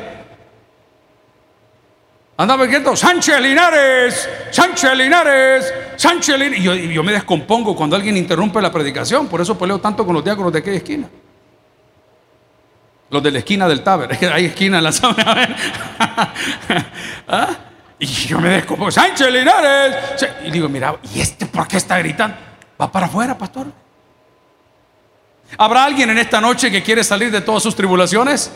Andaba 2.38 2.66
diciendo, 2.66 2.96
Sánchez 2.96 3.40
Linares, 3.40 4.30
Sánchez 4.52 4.94
Linares, 4.94 5.74
Sánchez 5.96 6.38
Linares. 6.38 6.60
Y 6.60 6.64
yo, 6.64 6.76
yo 6.76 7.02
me 7.02 7.14
descompongo 7.14 7.76
cuando 7.76 7.96
alguien 7.96 8.18
interrumpe 8.18 8.62
la 8.62 8.72
predicación, 8.72 9.28
por 9.28 9.42
eso 9.42 9.58
peleo 9.58 9.80
tanto 9.80 10.06
con 10.06 10.14
los 10.14 10.24
diáconos 10.24 10.52
de 10.52 10.60
aquella 10.60 10.78
esquina. 10.78 11.10
Los 13.16 13.24
de 13.24 13.32
la 13.32 13.40
esquina 13.40 13.66
del 13.66 13.82
Taber, 13.82 14.10
hay 14.34 14.48
esquina 14.48 14.80
en 14.80 14.84
la 14.84 14.92
zona. 14.92 15.58
¿Ah? 17.30 17.48
Y 17.98 18.06
yo 18.06 18.42
me 18.42 18.50
descompongo, 18.50 18.92
Sánchez 18.92 19.32
Linares. 19.32 19.96
Y 20.44 20.52
digo, 20.52 20.68
mira, 20.68 20.98
¿y 21.14 21.22
este 21.22 21.46
por 21.46 21.66
qué 21.66 21.78
está 21.78 21.98
gritando? 22.00 22.36
Va 22.80 22.92
para 22.92 23.06
afuera, 23.06 23.38
pastor. 23.38 23.68
¿Habrá 25.58 25.86
alguien 25.86 26.10
en 26.10 26.18
esta 26.18 26.42
noche 26.42 26.70
que 26.70 26.84
quiere 26.84 27.06
salir 27.06 27.32
de 27.32 27.40
todas 27.40 27.64
sus 27.64 27.74
tribulaciones? 27.74 28.52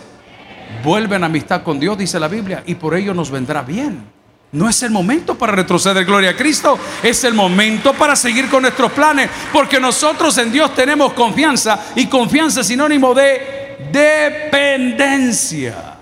Vuelve 0.84 1.16
en 1.16 1.24
amistad 1.24 1.64
con 1.64 1.80
Dios, 1.80 1.98
dice 1.98 2.20
la 2.20 2.28
Biblia, 2.28 2.62
y 2.66 2.76
por 2.76 2.96
ello 2.96 3.14
nos 3.14 3.32
vendrá 3.32 3.62
bien. 3.62 4.04
No 4.52 4.68
es 4.68 4.84
el 4.84 4.92
momento 4.92 5.38
para 5.38 5.54
retroceder, 5.54 6.04
gloria 6.04 6.32
a 6.32 6.36
Cristo. 6.36 6.78
Es 7.02 7.24
el 7.24 7.34
momento 7.34 7.94
para 7.94 8.14
seguir 8.18 8.50
con 8.50 8.64
nuestros 8.64 8.92
planes, 8.92 9.30
porque 9.54 9.80
nosotros 9.80 10.38
en 10.38 10.52
Dios 10.52 10.76
tenemos 10.76 11.14
confianza 11.14 11.80
y 11.96 12.08
confianza 12.08 12.60
es 12.60 12.68
sinónimo 12.68 13.14
de 13.14 13.59
dependencia. 13.92 15.98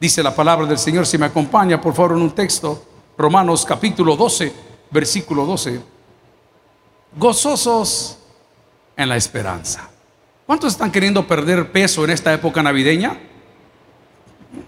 Dice 0.00 0.22
la 0.22 0.34
palabra 0.34 0.66
del 0.66 0.78
Señor, 0.78 1.06
si 1.06 1.18
me 1.18 1.26
acompaña 1.26 1.80
por 1.80 1.94
favor 1.94 2.12
en 2.12 2.22
un 2.22 2.30
texto, 2.30 2.82
Romanos 3.18 3.66
capítulo 3.66 4.16
12, 4.16 4.52
versículo 4.90 5.44
12. 5.44 5.80
Gozosos 7.16 8.18
en 8.96 9.08
la 9.08 9.16
esperanza. 9.16 9.90
¿Cuántos 10.46 10.72
están 10.72 10.90
queriendo 10.90 11.26
perder 11.26 11.70
peso 11.70 12.04
en 12.04 12.10
esta 12.10 12.32
época 12.32 12.62
navideña? 12.62 13.18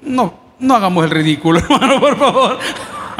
No, 0.02 0.34
no 0.58 0.76
hagamos 0.76 1.04
el 1.04 1.10
ridículo, 1.10 1.58
hermano, 1.60 1.98
por 1.98 2.18
favor. 2.18 2.58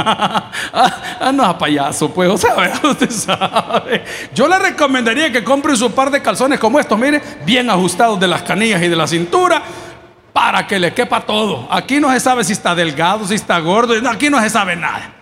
ah, 0.73 1.33
no 1.33 1.59
payaso, 1.59 2.13
pues, 2.13 2.31
o 2.31 2.37
sea, 2.37 2.73
usted 2.83 3.11
sabe. 3.11 4.05
Yo 4.35 4.49
le 4.49 4.59
recomendaría 4.59 5.31
que 5.33 5.45
compre 5.45 5.77
su 5.77 5.91
par 5.93 6.11
de 6.11 6.21
calzones 6.21 6.59
como 6.59 6.79
estos, 6.81 6.99
mire, 6.99 7.23
bien 7.45 7.71
ajustados 7.71 8.19
de 8.19 8.29
las 8.29 8.43
canillas 8.43 8.83
y 8.83 8.89
de 8.89 8.97
la 8.97 9.07
cintura, 9.07 9.63
para 10.33 10.67
que 10.67 10.79
le 10.79 10.93
quepa 10.93 11.21
todo. 11.21 11.69
Aquí 11.71 12.01
no 12.01 12.11
se 12.13 12.21
sabe 12.21 12.45
si 12.45 12.53
está 12.53 12.75
delgado, 12.75 13.27
si 13.27 13.35
está 13.35 13.59
gordo, 13.61 13.95
aquí 14.09 14.31
no 14.31 14.41
se 14.41 14.51
sabe 14.51 14.77
nada. 14.77 15.13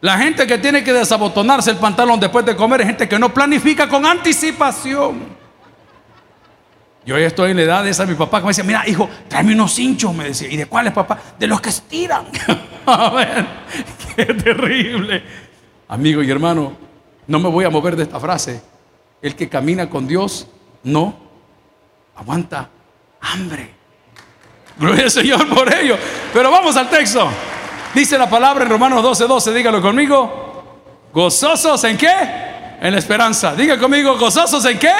La 0.00 0.18
gente 0.18 0.46
que 0.46 0.58
tiene 0.58 0.82
que 0.82 0.92
desabotonarse 0.92 1.70
el 1.70 1.76
pantalón 1.76 2.18
después 2.18 2.44
de 2.44 2.56
comer 2.56 2.80
es 2.80 2.88
gente 2.88 3.08
que 3.08 3.18
no 3.18 3.32
planifica 3.32 3.88
con 3.88 4.04
anticipación. 4.04 5.41
Yo 7.04 7.18
ya 7.18 7.26
estoy 7.26 7.50
en 7.50 7.56
la 7.56 7.62
edad 7.62 7.84
de 7.84 7.90
esa, 7.90 8.06
mi 8.06 8.14
papá 8.14 8.38
que 8.38 8.44
me 8.44 8.50
decía, 8.50 8.64
mira, 8.64 8.86
hijo, 8.86 9.08
tráeme 9.28 9.54
unos 9.54 9.76
hinchos, 9.78 10.14
me 10.14 10.24
decía. 10.24 10.48
¿Y 10.48 10.56
de 10.56 10.66
cuáles, 10.66 10.92
papá? 10.92 11.18
De 11.38 11.46
los 11.46 11.60
que 11.60 11.70
estiran. 11.70 12.26
a 12.86 13.10
ver, 13.10 13.46
qué 14.14 14.26
terrible. 14.26 15.22
Amigo 15.88 16.22
y 16.22 16.30
hermano, 16.30 16.72
no 17.26 17.38
me 17.40 17.48
voy 17.48 17.64
a 17.64 17.70
mover 17.70 17.96
de 17.96 18.04
esta 18.04 18.20
frase. 18.20 18.62
El 19.20 19.34
que 19.34 19.48
camina 19.48 19.90
con 19.90 20.06
Dios 20.06 20.46
no 20.84 21.16
aguanta 22.16 22.68
hambre. 23.20 23.74
Gloria 24.78 25.04
al 25.04 25.10
Señor 25.10 25.48
por 25.48 25.72
ello. 25.72 25.96
Pero 26.32 26.50
vamos 26.50 26.76
al 26.76 26.88
texto. 26.88 27.28
Dice 27.94 28.16
la 28.16 28.30
palabra 28.30 28.64
en 28.64 28.70
Romanos 28.70 29.02
12, 29.02 29.26
12, 29.26 29.52
dígalo 29.52 29.82
conmigo. 29.82 31.10
Gozosos 31.12 31.84
en 31.84 31.98
qué? 31.98 32.14
En 32.80 32.92
la 32.92 32.98
esperanza. 32.98 33.54
Diga 33.54 33.78
conmigo, 33.78 34.16
gozosos 34.16 34.64
en 34.64 34.78
qué? 34.78 34.92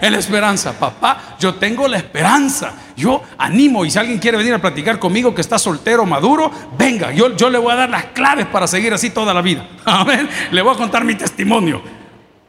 En 0.00 0.12
la 0.12 0.18
esperanza. 0.18 0.78
Papá, 0.78 1.36
yo 1.38 1.54
tengo 1.54 1.88
la 1.88 1.96
esperanza. 1.96 2.74
Yo 2.96 3.22
animo 3.38 3.84
y 3.84 3.90
si 3.90 3.98
alguien 3.98 4.18
quiere 4.18 4.38
venir 4.38 4.54
a 4.54 4.58
platicar 4.58 4.98
conmigo 4.98 5.34
que 5.34 5.40
está 5.40 5.58
soltero, 5.58 6.06
maduro, 6.06 6.50
venga, 6.78 7.12
yo, 7.12 7.36
yo 7.36 7.50
le 7.50 7.58
voy 7.58 7.72
a 7.72 7.76
dar 7.76 7.90
las 7.90 8.06
claves 8.06 8.46
para 8.46 8.66
seguir 8.66 8.92
así 8.92 9.10
toda 9.10 9.34
la 9.34 9.42
vida. 9.42 9.68
Amén. 9.84 10.28
Le 10.50 10.62
voy 10.62 10.74
a 10.74 10.76
contar 10.76 11.04
mi 11.04 11.14
testimonio. 11.14 11.82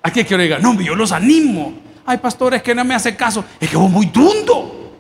Aquí 0.02 0.24
quiero 0.24 0.44
diga, 0.44 0.60
no, 0.60 0.80
yo 0.80 0.96
los 0.96 1.12
animo. 1.12 1.74
Ay, 2.06 2.18
pastores, 2.18 2.64
que 2.64 2.74
no 2.74 2.86
me 2.86 2.96
hace 2.96 3.16
caso. 3.16 3.44
Es 3.60 3.70
que 3.70 3.76
vos 3.76 3.90
muy 3.90 4.06
dundo. 4.06 4.94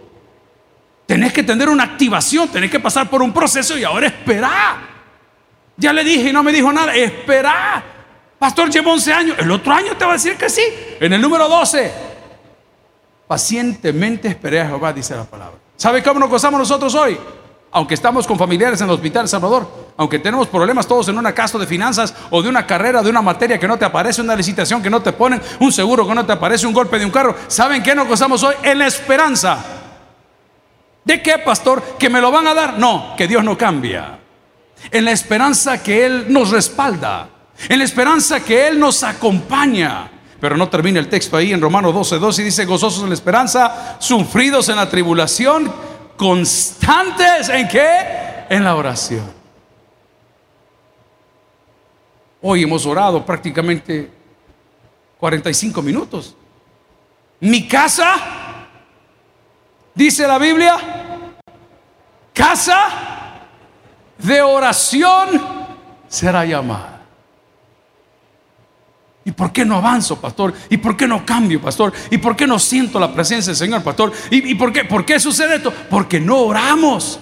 Tenés 1.05 1.31
que 1.31 1.43
tener 1.43 1.69
una 1.69 1.83
activación, 1.83 2.49
tenés 2.49 2.69
que 2.69 2.81
pasar 2.81 3.09
por 3.09 3.21
un 3.21 3.31
proceso 3.31 3.77
y 3.77 3.85
ahora 3.85 4.07
esperá. 4.07 4.77
Ya 5.77 5.93
le 5.93 6.03
dije 6.03 6.29
y 6.29 6.33
no 6.33 6.43
me 6.43 6.51
dijo 6.51 6.73
nada. 6.73 6.93
Esperá. 6.93 7.83
Pastor, 8.37 8.69
llevo 8.69 8.91
11 8.91 9.13
años. 9.13 9.37
El 9.39 9.49
otro 9.49 9.71
año 9.71 9.95
te 9.95 10.03
va 10.03 10.11
a 10.11 10.13
decir 10.15 10.35
que 10.35 10.49
sí. 10.49 10.61
En 10.99 11.13
el 11.13 11.21
número 11.21 11.47
12. 11.47 12.06
Pacientemente 13.27 14.29
esperé 14.29 14.61
a 14.61 14.67
Jehová, 14.67 14.93
dice 14.93 15.15
la 15.15 15.25
palabra. 15.25 15.57
¿Sabe 15.75 16.01
cómo 16.01 16.19
nos 16.19 16.29
gozamos 16.29 16.59
nosotros 16.59 16.95
hoy? 16.95 17.17
Aunque 17.71 17.93
estamos 17.93 18.25
con 18.25 18.37
familiares 18.37 18.79
en 18.79 18.87
el 18.87 18.93
hospital 18.93 19.27
Salvador, 19.27 19.69
aunque 19.97 20.17
tenemos 20.17 20.47
problemas 20.47 20.87
todos 20.87 21.09
en 21.09 21.17
un 21.17 21.25
acaso 21.25 21.59
de 21.59 21.67
finanzas 21.67 22.15
o 22.29 22.41
de 22.41 22.47
una 22.47 22.65
carrera, 22.65 23.03
de 23.03 23.09
una 23.09 23.21
materia 23.21 23.59
que 23.59 23.67
no 23.67 23.77
te 23.77 23.83
aparece, 23.83 24.21
una 24.21 24.35
licitación 24.35 24.81
que 24.81 24.89
no 24.89 25.01
te 25.01 25.11
ponen, 25.11 25.41
un 25.59 25.71
seguro 25.73 26.07
que 26.07 26.15
no 26.15 26.25
te 26.25 26.31
aparece, 26.31 26.65
un 26.65 26.73
golpe 26.73 26.97
de 26.97 27.05
un 27.05 27.11
carro. 27.11 27.35
¿Saben 27.47 27.83
qué 27.83 27.93
nos 27.93 28.07
gozamos 28.07 28.41
hoy? 28.43 28.55
En 28.63 28.79
la 28.79 28.87
esperanza. 28.87 29.63
¿De 31.03 31.21
qué, 31.21 31.37
pastor? 31.39 31.83
¿Que 31.99 32.09
me 32.09 32.21
lo 32.21 32.31
van 32.31 32.47
a 32.47 32.53
dar? 32.53 32.79
No, 32.79 33.13
que 33.17 33.27
Dios 33.27 33.43
no 33.43 33.57
cambia. 33.57 34.19
En 34.89 35.03
la 35.03 35.11
esperanza 35.11 35.83
que 35.83 36.05
Él 36.05 36.25
nos 36.29 36.51
respalda. 36.51 37.29
En 37.67 37.79
la 37.79 37.85
esperanza 37.85 38.39
que 38.39 38.67
Él 38.67 38.79
nos 38.79 39.03
acompaña. 39.03 40.11
Pero 40.39 40.55
no 40.55 40.69
termina 40.69 40.99
el 40.99 41.09
texto 41.09 41.35
ahí 41.35 41.51
en 41.51 41.61
Romanos 41.61 41.93
12, 41.93 42.19
12 42.19 42.41
y 42.41 42.45
dice, 42.45 42.65
gozosos 42.65 43.03
en 43.03 43.09
la 43.09 43.15
esperanza, 43.15 43.97
sufridos 43.99 44.69
en 44.69 44.75
la 44.75 44.89
tribulación, 44.89 45.71
constantes 46.15 47.49
en 47.49 47.67
qué? 47.67 48.45
En 48.49 48.63
la 48.63 48.75
oración. 48.75 49.37
Hoy 52.41 52.63
hemos 52.63 52.85
orado 52.85 53.25
prácticamente 53.25 54.11
45 55.19 55.81
minutos. 55.81 56.35
Mi 57.39 57.67
casa, 57.67 58.15
dice 59.93 60.27
la 60.27 60.37
Biblia, 60.37 60.77
casa 62.33 63.47
de 64.17 64.41
oración 64.41 65.41
será 66.07 66.45
llamada. 66.45 66.96
¿Y 69.27 69.31
por 69.31 69.51
qué 69.51 69.65
no 69.65 69.75
avanzo, 69.75 70.21
pastor? 70.21 70.53
¿Y 70.69 70.77
por 70.77 70.95
qué 70.95 71.05
no 71.05 71.25
cambio, 71.25 71.59
pastor? 71.59 71.91
¿Y 72.09 72.17
por 72.17 72.33
qué 72.33 72.47
no 72.47 72.57
siento 72.57 72.97
la 72.97 73.13
presencia 73.13 73.51
del 73.51 73.57
Señor, 73.57 73.83
pastor? 73.83 74.13
¿Y, 74.31 74.55
por, 74.55 74.71
qué, 74.71 74.85
por 74.85 75.03
qué 75.03 75.19
sucede 75.19 75.57
esto? 75.57 75.73
Porque 75.89 76.17
no 76.17 76.37
oramos. 76.37 77.19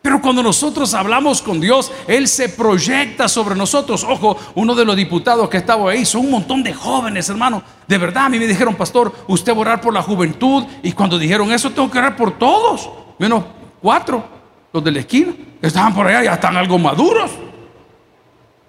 Pero 0.00 0.22
cuando 0.22 0.42
nosotros 0.42 0.94
hablamos 0.94 1.42
con 1.42 1.60
Dios, 1.60 1.92
Él 2.06 2.26
se 2.26 2.48
proyecta 2.48 3.28
sobre 3.28 3.54
nosotros. 3.54 4.02
Ojo, 4.02 4.38
uno 4.54 4.74
de 4.74 4.86
los 4.86 4.96
diputados 4.96 5.50
que 5.50 5.58
estaba 5.58 5.90
ahí 5.90 6.06
son 6.06 6.24
un 6.24 6.30
montón 6.30 6.62
de 6.62 6.72
jóvenes, 6.72 7.28
hermano. 7.28 7.62
De 7.86 7.98
verdad, 7.98 8.24
a 8.24 8.28
mí 8.30 8.38
me 8.38 8.46
dijeron, 8.46 8.74
pastor, 8.74 9.12
usted 9.28 9.52
va 9.52 9.58
a 9.58 9.60
orar 9.60 9.80
por 9.82 9.92
la 9.92 10.00
juventud. 10.00 10.64
Y 10.82 10.92
cuando 10.92 11.18
dijeron 11.18 11.52
eso, 11.52 11.68
tengo 11.68 11.90
que 11.90 11.98
orar 11.98 12.16
por 12.16 12.38
todos. 12.38 12.88
Menos 13.18 13.44
cuatro, 13.82 14.24
los 14.72 14.82
de 14.82 14.90
la 14.90 15.00
esquina, 15.00 15.34
estaban 15.60 15.92
por 15.92 16.06
allá, 16.06 16.24
ya 16.24 16.32
están 16.32 16.56
algo 16.56 16.78
maduros. 16.78 17.30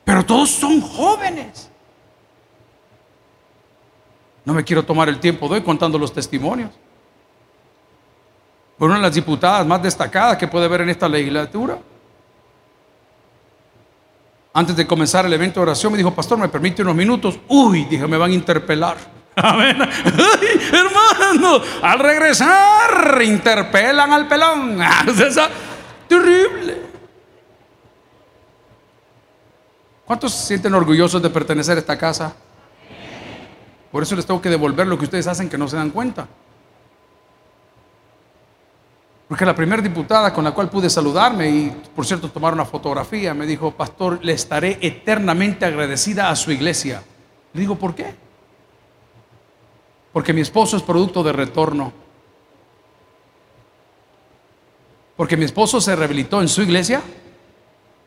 Pero 0.03 0.25
todos 0.25 0.49
son 0.49 0.81
jóvenes. 0.81 1.70
No 4.43 4.53
me 4.53 4.63
quiero 4.63 4.83
tomar 4.83 5.09
el 5.09 5.19
tiempo 5.19 5.47
de 5.47 5.55
hoy 5.55 5.61
contando 5.61 5.97
los 5.97 6.13
testimonios. 6.13 6.71
Por 8.77 8.89
una 8.89 8.97
de 8.97 9.03
las 9.03 9.13
diputadas 9.13 9.65
más 9.65 9.81
destacadas 9.83 10.37
que 10.37 10.47
puede 10.47 10.67
ver 10.67 10.81
en 10.81 10.89
esta 10.89 11.07
legislatura. 11.07 11.77
Antes 14.53 14.75
de 14.75 14.87
comenzar 14.87 15.25
el 15.25 15.33
evento 15.33 15.59
de 15.59 15.63
oración 15.63 15.91
me 15.91 15.97
dijo, 15.97 16.13
pastor, 16.13 16.37
¿me 16.37 16.49
permite 16.49 16.81
unos 16.81 16.95
minutos? 16.95 17.39
Uy, 17.47 17.85
dije, 17.85 18.07
me 18.07 18.17
van 18.17 18.31
a 18.31 18.33
interpelar. 18.33 18.97
Amén. 19.35 19.77
hermano, 20.73 21.61
al 21.81 21.99
regresar, 21.99 23.21
interpelan 23.21 24.11
al 24.11 24.27
pelón. 24.27 24.79
Terrible. 26.07 26.81
¿Cuántos 30.05 30.33
se 30.33 30.47
sienten 30.47 30.73
orgullosos 30.73 31.21
de 31.21 31.29
pertenecer 31.29 31.77
a 31.77 31.79
esta 31.79 31.97
casa? 31.97 32.35
Por 33.91 34.03
eso 34.03 34.15
les 34.15 34.25
tengo 34.25 34.41
que 34.41 34.49
devolver 34.49 34.87
lo 34.87 34.97
que 34.97 35.05
ustedes 35.05 35.27
hacen 35.27 35.49
que 35.49 35.57
no 35.57 35.67
se 35.67 35.75
dan 35.75 35.89
cuenta. 35.89 36.27
Porque 39.27 39.45
la 39.45 39.55
primera 39.55 39.81
diputada 39.81 40.33
con 40.33 40.43
la 40.43 40.51
cual 40.51 40.69
pude 40.69 40.89
saludarme 40.89 41.49
y 41.49 41.69
por 41.95 42.05
cierto 42.05 42.29
tomar 42.29 42.53
una 42.53 42.65
fotografía 42.65 43.33
me 43.33 43.45
dijo, 43.45 43.71
pastor, 43.71 44.19
le 44.21 44.33
estaré 44.33 44.77
eternamente 44.81 45.65
agradecida 45.65 46.29
a 46.29 46.35
su 46.35 46.51
iglesia. 46.51 47.01
Le 47.53 47.61
digo, 47.61 47.75
¿por 47.75 47.95
qué? 47.95 48.13
Porque 50.11 50.33
mi 50.33 50.41
esposo 50.41 50.75
es 50.75 50.83
producto 50.83 51.23
de 51.23 51.31
retorno. 51.31 51.93
Porque 55.15 55.37
mi 55.37 55.45
esposo 55.45 55.79
se 55.79 55.95
rehabilitó 55.95 56.41
en 56.41 56.47
su 56.47 56.61
iglesia 56.63 57.01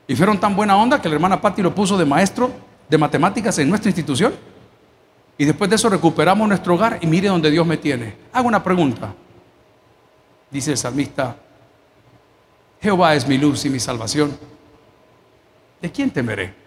Y 0.09 0.17
fueron 0.17 0.41
tan 0.41 0.57
buena 0.57 0.77
onda 0.77 1.01
que 1.01 1.09
la 1.09 1.15
hermana 1.15 1.41
Patti 1.41 1.63
lo 1.63 1.75
puso 1.75 1.97
de 1.97 2.05
maestro 2.05 2.51
de 2.89 2.99
matemáticas 2.99 3.59
en 3.59 3.71
nuestra 3.71 3.89
institución. 3.89 4.35
Y 5.37 5.45
después 5.45 5.69
de 5.69 5.77
eso 5.77 5.89
recuperamos 5.89 6.47
nuestro 6.49 6.75
hogar 6.75 6.99
y 7.01 7.07
mire 7.07 7.29
donde 7.29 7.51
Dios 7.51 7.67
me 7.67 7.77
tiene. 7.77 8.15
Hago 8.33 8.49
una 8.49 8.63
pregunta. 8.63 9.15
Dice 10.51 10.73
el 10.73 10.77
salmista, 10.77 11.37
Jehová 12.81 13.15
es 13.15 13.27
mi 13.27 13.39
luz 13.39 13.65
y 13.65 13.71
mi 13.71 13.81
salvación. 13.81 14.37
¿De 15.81 15.91
quién 15.91 16.11
temeré? 16.11 16.64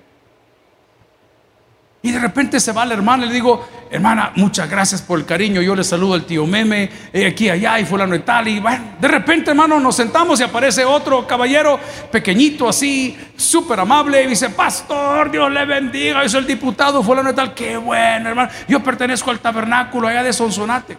Y 2.07 2.11
de 2.11 2.19
repente 2.19 2.61
se 2.61 2.71
va 2.71 2.85
la 2.85 2.93
hermana 2.93 3.25
y 3.25 3.27
le 3.27 3.33
digo, 3.33 3.67
hermana, 3.91 4.31
muchas 4.37 4.69
gracias 4.69 5.01
por 5.01 5.19
el 5.19 5.25
cariño. 5.25 5.61
Yo 5.61 5.75
le 5.75 5.83
saludo 5.83 6.13
al 6.13 6.23
tío 6.23 6.47
Meme, 6.47 6.89
eh, 7.11 7.25
aquí, 7.25 7.49
allá, 7.49 7.77
y 7.81 7.83
fulano 7.83 8.15
y 8.15 8.19
tal. 8.19 8.47
Y 8.47 8.61
bueno, 8.61 8.95
de 8.97 9.09
repente, 9.09 9.49
hermano, 9.49 9.77
nos 9.77 9.97
sentamos 9.97 10.39
y 10.39 10.43
aparece 10.43 10.85
otro 10.85 11.27
caballero 11.27 11.77
pequeñito 12.09 12.69
así, 12.69 13.17
súper 13.35 13.81
amable, 13.81 14.23
y 14.23 14.27
dice, 14.27 14.51
pastor, 14.51 15.29
Dios 15.29 15.51
le 15.51 15.65
bendiga. 15.65 16.23
Yo 16.23 16.29
soy 16.29 16.39
el 16.39 16.47
diputado 16.47 17.03
fulano 17.03 17.31
y 17.31 17.33
tal. 17.33 17.53
Qué 17.53 17.75
bueno, 17.75 18.29
hermano. 18.29 18.49
Yo 18.69 18.81
pertenezco 18.81 19.29
al 19.29 19.39
tabernáculo 19.39 20.07
allá 20.07 20.23
de 20.23 20.31
Sonsonate. 20.31 20.97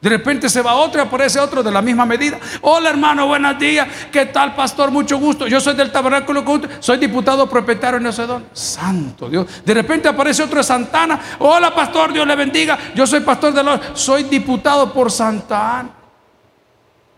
De 0.00 0.08
repente 0.08 0.48
se 0.48 0.62
va 0.62 0.74
otro 0.74 1.02
y 1.02 1.06
aparece 1.06 1.40
otro 1.40 1.62
de 1.62 1.70
la 1.70 1.82
misma 1.82 2.04
medida. 2.04 2.38
Hola 2.62 2.90
hermano, 2.90 3.26
buenos 3.26 3.58
días. 3.58 3.88
¿Qué 4.12 4.26
tal, 4.26 4.54
pastor? 4.54 4.90
Mucho 4.90 5.18
gusto. 5.18 5.46
Yo 5.46 5.60
soy 5.60 5.74
del 5.74 5.90
tabernáculo, 5.90 6.44
soy 6.80 6.98
diputado 6.98 7.48
propietario 7.48 7.98
en 7.98 8.12
sé 8.12 8.26
dónde. 8.26 8.48
Santo 8.52 9.28
Dios. 9.28 9.46
De 9.64 9.74
repente 9.74 10.08
aparece 10.08 10.42
otro 10.42 10.58
de 10.58 10.64
Santana. 10.64 11.20
Hola, 11.38 11.74
pastor, 11.74 12.12
Dios 12.12 12.26
le 12.26 12.36
bendiga. 12.36 12.78
Yo 12.94 13.06
soy 13.06 13.20
pastor 13.20 13.52
de 13.52 13.62
los. 13.62 13.80
Soy 13.94 14.24
diputado 14.24 14.92
por 14.92 15.10
Santana. 15.10 15.95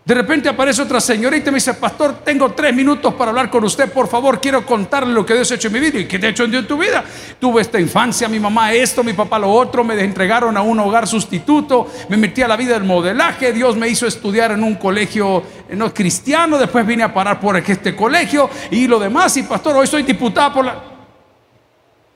De 0.09 0.15
repente 0.15 0.49
aparece 0.49 0.81
otra 0.81 0.99
señorita 0.99 1.49
y 1.49 1.51
me 1.51 1.57
dice, 1.57 1.75
pastor, 1.75 2.21
tengo 2.25 2.51
tres 2.53 2.73
minutos 2.73 3.13
para 3.13 3.29
hablar 3.29 3.47
con 3.51 3.63
usted, 3.63 3.93
por 3.93 4.07
favor, 4.07 4.41
quiero 4.41 4.65
contarle 4.65 5.13
lo 5.13 5.23
que 5.23 5.35
Dios 5.35 5.51
ha 5.51 5.53
hecho 5.53 5.67
en 5.67 5.73
mi 5.75 5.79
vida 5.79 5.99
y 5.99 6.07
que 6.07 6.17
te 6.17 6.25
ha 6.25 6.29
hecho 6.31 6.45
en 6.45 6.65
tu 6.65 6.79
vida. 6.79 7.03
Tuve 7.39 7.61
esta 7.61 7.79
infancia, 7.79 8.27
mi 8.27 8.39
mamá 8.39 8.73
esto, 8.73 9.03
mi 9.03 9.13
papá 9.13 9.37
lo 9.37 9.51
otro, 9.51 9.83
me 9.83 9.93
entregaron 10.03 10.57
a 10.57 10.63
un 10.63 10.79
hogar 10.79 11.07
sustituto, 11.07 11.85
me 12.09 12.17
metí 12.17 12.41
a 12.41 12.47
la 12.47 12.57
vida 12.57 12.73
del 12.73 12.85
modelaje, 12.85 13.53
Dios 13.53 13.75
me 13.75 13.87
hizo 13.87 14.07
estudiar 14.07 14.51
en 14.51 14.63
un 14.63 14.77
colegio 14.77 15.43
eh, 15.69 15.75
no 15.75 15.93
cristiano, 15.93 16.57
después 16.57 16.87
vine 16.87 17.03
a 17.03 17.13
parar 17.13 17.39
por 17.39 17.55
este 17.57 17.95
colegio 17.95 18.49
y 18.71 18.87
lo 18.87 18.97
demás, 18.97 19.37
y 19.37 19.43
pastor, 19.43 19.75
hoy 19.75 19.85
soy 19.85 20.01
diputada 20.01 20.51
por 20.51 20.65
la... 20.65 20.83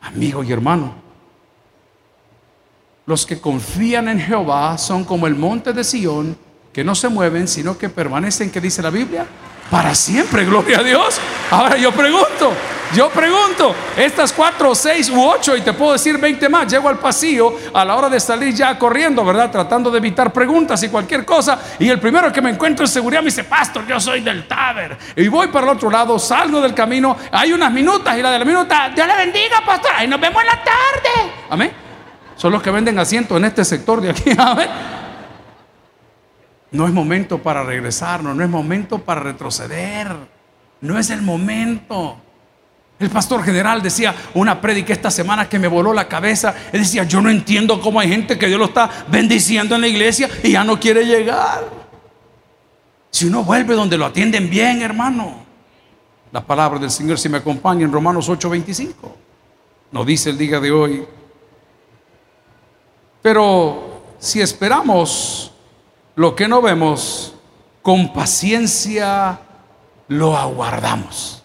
Amigo 0.01 0.43
y 0.43 0.51
hermano, 0.51 0.95
los 3.05 3.23
que 3.23 3.39
confían 3.39 4.07
en 4.07 4.19
Jehová 4.19 4.79
son 4.79 5.03
como 5.03 5.27
el 5.27 5.35
monte 5.35 5.73
de 5.73 5.83
Sión, 5.83 6.52
que 6.73 6.83
no 6.83 6.95
se 6.95 7.07
mueven, 7.07 7.47
sino 7.47 7.77
que 7.77 7.87
permanecen, 7.87 8.49
que 8.49 8.59
dice 8.59 8.81
la 8.81 8.89
Biblia, 8.89 9.25
para 9.69 9.93
siempre, 9.93 10.43
gloria 10.45 10.79
a 10.79 10.83
Dios. 10.83 11.19
Ahora 11.51 11.77
yo 11.77 11.91
pregunto, 11.91 12.51
yo 12.95 13.09
pregunto, 13.09 13.75
estas 13.95 14.33
cuatro, 14.33 14.73
seis 14.73 15.09
u 15.09 15.23
ocho, 15.23 15.55
y 15.55 15.61
te 15.61 15.73
puedo 15.73 15.93
decir 15.93 16.17
veinte 16.17 16.49
más, 16.49 16.67
llego 16.67 16.89
al 16.89 16.97
pasillo 16.97 17.55
a 17.73 17.85
la 17.85 17.95
hora 17.95 18.09
de 18.09 18.19
salir 18.19 18.55
ya 18.55 18.77
corriendo, 18.77 19.23
¿verdad? 19.23 19.51
Tratando 19.51 19.91
de 19.91 19.99
evitar 19.99 20.33
preguntas 20.33 20.81
y 20.81 20.89
cualquier 20.89 21.23
cosa, 21.25 21.59
y 21.77 21.87
el 21.89 21.99
primero 21.99 22.31
que 22.31 22.41
me 22.41 22.49
encuentro 22.49 22.85
en 22.85 22.91
seguridad 22.91 23.21
me 23.21 23.25
dice, 23.25 23.43
pastor, 23.43 23.85
yo 23.85 23.99
soy 23.99 24.21
del 24.21 24.47
Taber, 24.47 24.97
y 25.15 25.27
voy 25.27 25.47
para 25.49 25.67
el 25.67 25.77
otro 25.77 25.91
lado, 25.91 26.17
salgo 26.17 26.59
del 26.59 26.73
camino, 26.73 27.15
hay 27.31 27.53
unas 27.53 27.71
minutas, 27.71 28.17
y 28.17 28.21
la 28.23 28.31
de 28.31 28.39
la 28.39 28.45
minuta, 28.45 28.91
Dios 28.93 29.07
le 29.07 29.15
bendiga, 29.15 29.61
pastor, 29.63 29.91
ahí 29.95 30.07
nos 30.07 30.19
vemos 30.19 30.41
en 30.41 30.47
la 30.47 30.63
tarde. 30.63 31.31
Amén. 31.51 31.71
Son 32.35 32.51
los 32.51 32.63
que 32.63 32.71
venden 32.71 32.97
asientos 32.97 33.37
en 33.37 33.45
este 33.45 33.63
sector 33.63 34.01
de 34.01 34.09
aquí, 34.09 34.31
amén. 34.37 35.02
No 36.73 36.87
es 36.87 36.93
momento 36.93 37.37
para 37.37 37.63
regresarnos, 37.63 38.35
no 38.35 38.43
es 38.43 38.49
momento 38.49 38.97
para 38.97 39.21
retroceder. 39.21 40.07
No 40.81 40.97
es 40.97 41.11
el 41.11 41.21
momento. 41.21 42.17
El 42.99 43.11
pastor 43.11 43.43
general 43.43 43.81
decía 43.81 44.13
una 44.33 44.59
prédica 44.59 44.91
esta 44.91 45.11
semana 45.11 45.47
que 45.47 45.59
me 45.59 45.67
voló 45.67 45.93
la 45.93 46.07
cabeza. 46.07 46.55
Él 46.71 46.81
decía, 46.81 47.03
yo 47.03 47.21
no 47.21 47.29
entiendo 47.29 47.79
cómo 47.79 47.99
hay 47.99 48.09
gente 48.09 48.39
que 48.39 48.47
Dios 48.47 48.59
lo 48.59 48.65
está 48.65 48.89
bendiciendo 49.07 49.75
en 49.75 49.81
la 49.81 49.87
iglesia 49.87 50.27
y 50.41 50.51
ya 50.51 50.63
no 50.63 50.79
quiere 50.79 51.05
llegar. 51.05 51.63
Si 53.11 53.27
uno 53.27 53.43
vuelve 53.43 53.75
donde 53.75 53.95
lo 53.95 54.07
atienden 54.07 54.49
bien, 54.49 54.81
hermano. 54.81 55.45
La 56.31 56.43
palabra 56.43 56.79
del 56.79 56.89
Señor 56.89 57.19
si 57.19 57.29
me 57.29 57.37
acompaña 57.37 57.85
en 57.85 57.91
Romanos 57.91 58.27
8:25. 58.27 58.93
No 59.91 60.03
dice 60.03 60.31
el 60.31 60.39
día 60.39 60.59
de 60.59 60.71
hoy. 60.71 61.05
Pero 63.21 64.01
si 64.17 64.41
esperamos 64.41 65.52
lo 66.15 66.35
que 66.35 66.47
no 66.47 66.61
vemos, 66.61 67.35
con 67.81 68.13
paciencia 68.13 69.39
lo 70.07 70.37
aguardamos. 70.37 71.43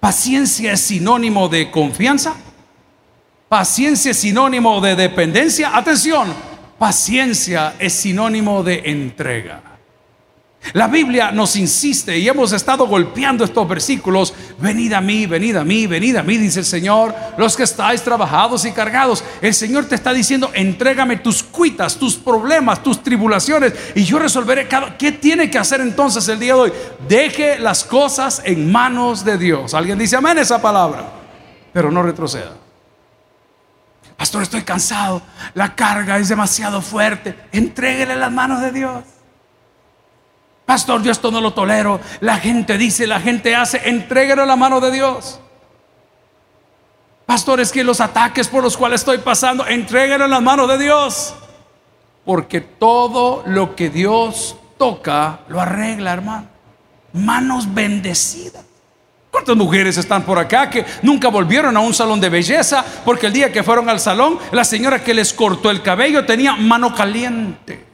Paciencia 0.00 0.72
es 0.72 0.80
sinónimo 0.80 1.48
de 1.48 1.70
confianza. 1.70 2.34
Paciencia 3.48 4.10
es 4.10 4.18
sinónimo 4.18 4.80
de 4.80 4.96
dependencia. 4.96 5.76
Atención, 5.76 6.32
paciencia 6.78 7.74
es 7.78 7.92
sinónimo 7.92 8.62
de 8.62 8.82
entrega. 8.84 9.67
La 10.74 10.86
Biblia 10.86 11.30
nos 11.30 11.56
insiste 11.56 12.18
y 12.18 12.28
hemos 12.28 12.52
estado 12.52 12.86
golpeando 12.86 13.44
estos 13.44 13.66
versículos. 13.66 14.34
Venid 14.58 14.92
a 14.92 15.00
mí, 15.00 15.24
venid 15.26 15.56
a 15.56 15.64
mí, 15.64 15.86
venid 15.86 16.16
a 16.16 16.22
mí, 16.22 16.36
dice 16.36 16.60
el 16.60 16.66
Señor, 16.66 17.14
los 17.38 17.56
que 17.56 17.62
estáis 17.62 18.02
trabajados 18.02 18.64
y 18.64 18.72
cargados. 18.72 19.24
El 19.40 19.54
Señor 19.54 19.86
te 19.86 19.94
está 19.94 20.12
diciendo, 20.12 20.50
entrégame 20.52 21.16
tus 21.16 21.42
cuitas, 21.42 21.96
tus 21.96 22.16
problemas, 22.16 22.82
tus 22.82 23.02
tribulaciones 23.02 23.72
y 23.94 24.04
yo 24.04 24.18
resolveré 24.18 24.68
cada... 24.68 24.98
¿Qué 24.98 25.12
tiene 25.12 25.50
que 25.50 25.58
hacer 25.58 25.80
entonces 25.80 26.28
el 26.28 26.38
día 26.38 26.54
de 26.54 26.60
hoy? 26.60 26.72
Deje 27.08 27.58
las 27.58 27.84
cosas 27.84 28.42
en 28.44 28.70
manos 28.70 29.24
de 29.24 29.38
Dios. 29.38 29.72
Alguien 29.72 29.98
dice 29.98 30.16
amén 30.16 30.38
esa 30.38 30.60
palabra, 30.60 31.04
pero 31.72 31.90
no 31.90 32.02
retroceda. 32.02 32.56
Pastor, 34.18 34.42
estoy 34.42 34.62
cansado, 34.62 35.22
la 35.54 35.74
carga 35.74 36.18
es 36.18 36.28
demasiado 36.28 36.82
fuerte. 36.82 37.36
Entréguele 37.52 38.16
las 38.16 38.32
manos 38.32 38.60
de 38.60 38.72
Dios. 38.72 39.04
Pastor, 40.68 41.02
yo 41.02 41.10
esto 41.10 41.30
no 41.30 41.40
lo 41.40 41.54
tolero. 41.54 41.98
La 42.20 42.36
gente 42.36 42.76
dice, 42.76 43.06
la 43.06 43.20
gente 43.20 43.56
hace, 43.56 43.88
entréguelo 43.88 44.42
a 44.42 44.44
la 44.44 44.54
mano 44.54 44.80
de 44.82 44.90
Dios. 44.90 45.40
Pastor, 47.24 47.60
es 47.60 47.72
que 47.72 47.82
los 47.82 48.02
ataques 48.02 48.48
por 48.48 48.62
los 48.62 48.76
cuales 48.76 49.00
estoy 49.00 49.16
pasando, 49.16 49.66
entréguelo 49.66 50.26
en 50.26 50.30
las 50.30 50.42
manos 50.42 50.68
de 50.68 50.76
Dios. 50.76 51.34
Porque 52.22 52.60
todo 52.60 53.44
lo 53.46 53.74
que 53.74 53.88
Dios 53.88 54.56
toca, 54.76 55.40
lo 55.48 55.58
arregla, 55.58 56.12
hermano. 56.12 56.48
Manos 57.14 57.72
bendecidas. 57.72 58.62
¿Cuántas 59.30 59.56
mujeres 59.56 59.96
están 59.96 60.22
por 60.22 60.38
acá 60.38 60.68
que 60.68 60.84
nunca 61.00 61.28
volvieron 61.28 61.78
a 61.78 61.80
un 61.80 61.94
salón 61.94 62.20
de 62.20 62.28
belleza? 62.28 62.84
Porque 63.06 63.28
el 63.28 63.32
día 63.32 63.50
que 63.50 63.62
fueron 63.62 63.88
al 63.88 64.00
salón, 64.00 64.38
la 64.52 64.66
señora 64.66 65.02
que 65.02 65.14
les 65.14 65.32
cortó 65.32 65.70
el 65.70 65.80
cabello 65.80 66.26
tenía 66.26 66.56
mano 66.56 66.94
caliente. 66.94 67.87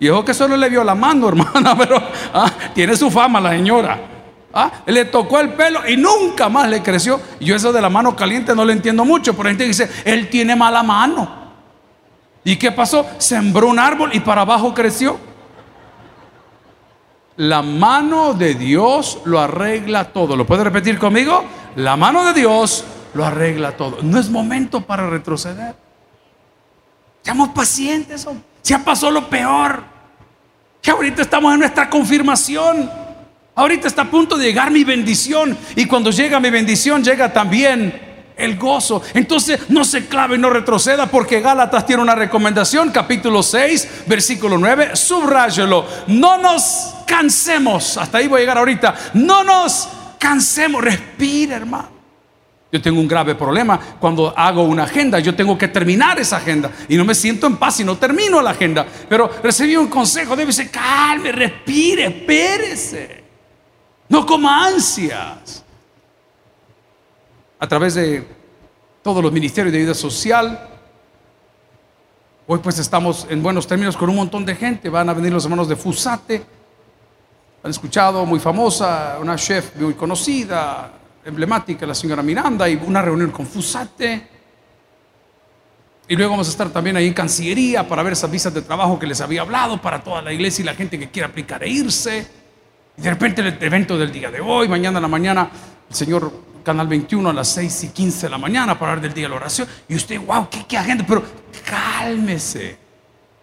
Y 0.00 0.08
ojo 0.08 0.24
que 0.24 0.32
solo 0.32 0.56
le 0.56 0.68
vio 0.70 0.82
la 0.82 0.94
mano, 0.94 1.28
hermana, 1.28 1.76
pero 1.76 2.02
ah, 2.32 2.50
tiene 2.74 2.96
su 2.96 3.10
fama 3.10 3.40
la 3.40 3.50
señora. 3.50 4.00
Ah, 4.52 4.72
le 4.86 5.04
tocó 5.04 5.38
el 5.38 5.52
pelo 5.52 5.88
y 5.88 5.96
nunca 5.96 6.48
más 6.48 6.68
le 6.68 6.82
creció. 6.82 7.20
Yo 7.38 7.54
eso 7.54 7.72
de 7.72 7.80
la 7.80 7.90
mano 7.90 8.16
caliente 8.16 8.54
no 8.56 8.64
le 8.64 8.72
entiendo 8.72 9.04
mucho. 9.04 9.34
Por 9.34 9.46
gente 9.46 9.64
dice, 9.64 9.88
él 10.04 10.28
tiene 10.28 10.56
mala 10.56 10.82
mano. 10.82 11.38
¿Y 12.42 12.56
qué 12.56 12.72
pasó? 12.72 13.06
Sembró 13.18 13.68
un 13.68 13.78
árbol 13.78 14.10
y 14.12 14.20
para 14.20 14.40
abajo 14.40 14.74
creció. 14.74 15.18
La 17.36 17.62
mano 17.62 18.34
de 18.34 18.54
Dios 18.54 19.20
lo 19.24 19.38
arregla 19.38 20.12
todo. 20.12 20.34
¿Lo 20.34 20.46
puede 20.46 20.64
repetir 20.64 20.98
conmigo? 20.98 21.44
La 21.76 21.96
mano 21.96 22.24
de 22.24 22.32
Dios 22.32 22.84
lo 23.14 23.24
arregla 23.24 23.76
todo. 23.76 23.98
No 24.02 24.18
es 24.18 24.30
momento 24.30 24.80
para 24.80 25.08
retroceder. 25.08 25.76
Seamos 27.22 27.50
pacientes, 27.50 28.26
hombre. 28.26 28.49
Ya 28.70 28.78
pasó 28.78 29.10
lo 29.10 29.28
peor. 29.28 29.82
Que 30.80 30.92
ahorita 30.92 31.22
estamos 31.22 31.52
en 31.52 31.58
nuestra 31.58 31.90
confirmación. 31.90 32.88
Ahorita 33.56 33.88
está 33.88 34.02
a 34.02 34.04
punto 34.04 34.38
de 34.38 34.44
llegar 34.44 34.70
mi 34.70 34.84
bendición. 34.84 35.58
Y 35.74 35.86
cuando 35.86 36.12
llega 36.12 36.38
mi 36.38 36.50
bendición, 36.50 37.02
llega 37.02 37.32
también 37.32 38.00
el 38.36 38.56
gozo. 38.56 39.02
Entonces 39.12 39.68
no 39.70 39.84
se 39.84 40.06
clave 40.06 40.36
y 40.36 40.38
no 40.38 40.50
retroceda 40.50 41.06
porque 41.06 41.40
Gálatas 41.40 41.84
tiene 41.84 42.00
una 42.00 42.14
recomendación, 42.14 42.92
capítulo 42.92 43.42
6, 43.42 44.04
versículo 44.06 44.56
9, 44.56 44.94
subráyelo. 44.94 45.84
No 46.06 46.38
nos 46.38 46.94
cansemos, 47.08 47.96
hasta 47.96 48.18
ahí 48.18 48.28
voy 48.28 48.38
a 48.38 48.42
llegar 48.42 48.58
ahorita. 48.58 48.94
No 49.14 49.42
nos 49.42 49.88
cansemos, 50.16 50.80
respire 50.84 51.56
hermano. 51.56 51.99
Yo 52.72 52.80
tengo 52.80 53.00
un 53.00 53.08
grave 53.08 53.34
problema 53.34 53.78
cuando 53.98 54.32
hago 54.36 54.62
una 54.62 54.84
agenda. 54.84 55.18
Yo 55.18 55.34
tengo 55.34 55.58
que 55.58 55.68
terminar 55.68 56.20
esa 56.20 56.36
agenda 56.36 56.70
y 56.88 56.96
no 56.96 57.04
me 57.04 57.14
siento 57.14 57.46
en 57.46 57.56
paz 57.56 57.80
y 57.80 57.84
no 57.84 57.96
termino 57.96 58.40
la 58.40 58.50
agenda. 58.50 58.86
Pero 59.08 59.30
recibí 59.42 59.76
un 59.76 59.88
consejo. 59.88 60.36
Debe 60.36 60.52
ser 60.52 60.70
calme, 60.70 61.32
respire, 61.32 62.06
espérese. 62.06 63.24
No 64.08 64.24
coma 64.24 64.66
ansias. 64.66 65.64
A 67.58 67.66
través 67.66 67.94
de 67.94 68.26
todos 69.02 69.22
los 69.22 69.32
ministerios 69.32 69.72
de 69.72 69.78
vida 69.80 69.94
social, 69.94 70.68
hoy 72.46 72.58
pues 72.60 72.78
estamos 72.78 73.26
en 73.28 73.42
buenos 73.42 73.66
términos 73.66 73.96
con 73.96 74.08
un 74.08 74.16
montón 74.16 74.44
de 74.44 74.54
gente. 74.54 74.88
Van 74.88 75.08
a 75.08 75.14
venir 75.14 75.32
los 75.32 75.44
hermanos 75.44 75.68
de 75.68 75.76
Fusate 75.76 76.60
han 77.62 77.70
escuchado, 77.70 78.24
muy 78.24 78.40
famosa, 78.40 79.18
una 79.20 79.36
chef 79.36 79.76
muy 79.76 79.94
conocida, 79.94 80.90
emblemática, 81.24 81.86
la 81.86 81.94
señora 81.94 82.22
Miranda, 82.22 82.68
y 82.68 82.76
una 82.76 83.02
reunión 83.02 83.30
con 83.30 83.46
Fusate. 83.46 84.28
Y 86.08 86.16
luego 86.16 86.32
vamos 86.32 86.48
a 86.48 86.50
estar 86.50 86.70
también 86.70 86.96
ahí 86.96 87.06
en 87.06 87.14
Cancillería 87.14 87.86
para 87.86 88.02
ver 88.02 88.14
esas 88.14 88.30
visas 88.30 88.52
de 88.52 88.62
trabajo 88.62 88.98
que 88.98 89.06
les 89.06 89.20
había 89.20 89.42
hablado 89.42 89.80
para 89.80 90.02
toda 90.02 90.20
la 90.20 90.32
iglesia 90.32 90.62
y 90.62 90.66
la 90.66 90.74
gente 90.74 90.98
que 90.98 91.08
quiera 91.08 91.28
aplicar 91.28 91.62
e 91.62 91.68
irse. 91.68 92.26
Y 92.98 93.02
de 93.02 93.10
repente 93.10 93.42
el 93.42 93.56
evento 93.62 93.96
del 93.96 94.10
día 94.10 94.30
de 94.30 94.40
hoy, 94.40 94.66
mañana 94.66 94.98
en 94.98 95.02
la 95.02 95.08
mañana, 95.08 95.50
el 95.88 95.94
señor 95.94 96.32
Canal 96.64 96.88
21 96.88 97.30
a 97.30 97.32
las 97.32 97.48
6 97.48 97.84
y 97.84 97.88
15 97.90 98.26
de 98.26 98.30
la 98.30 98.38
mañana 98.38 98.78
para 98.78 98.92
hablar 98.92 99.04
del 99.04 99.14
día 99.14 99.26
de 99.26 99.28
la 99.30 99.36
oración. 99.36 99.68
Y 99.88 99.94
usted, 99.94 100.20
wow, 100.20 100.48
qué, 100.50 100.64
qué 100.66 100.76
agenda, 100.76 101.04
pero 101.06 101.22
cálmese. 101.64 102.76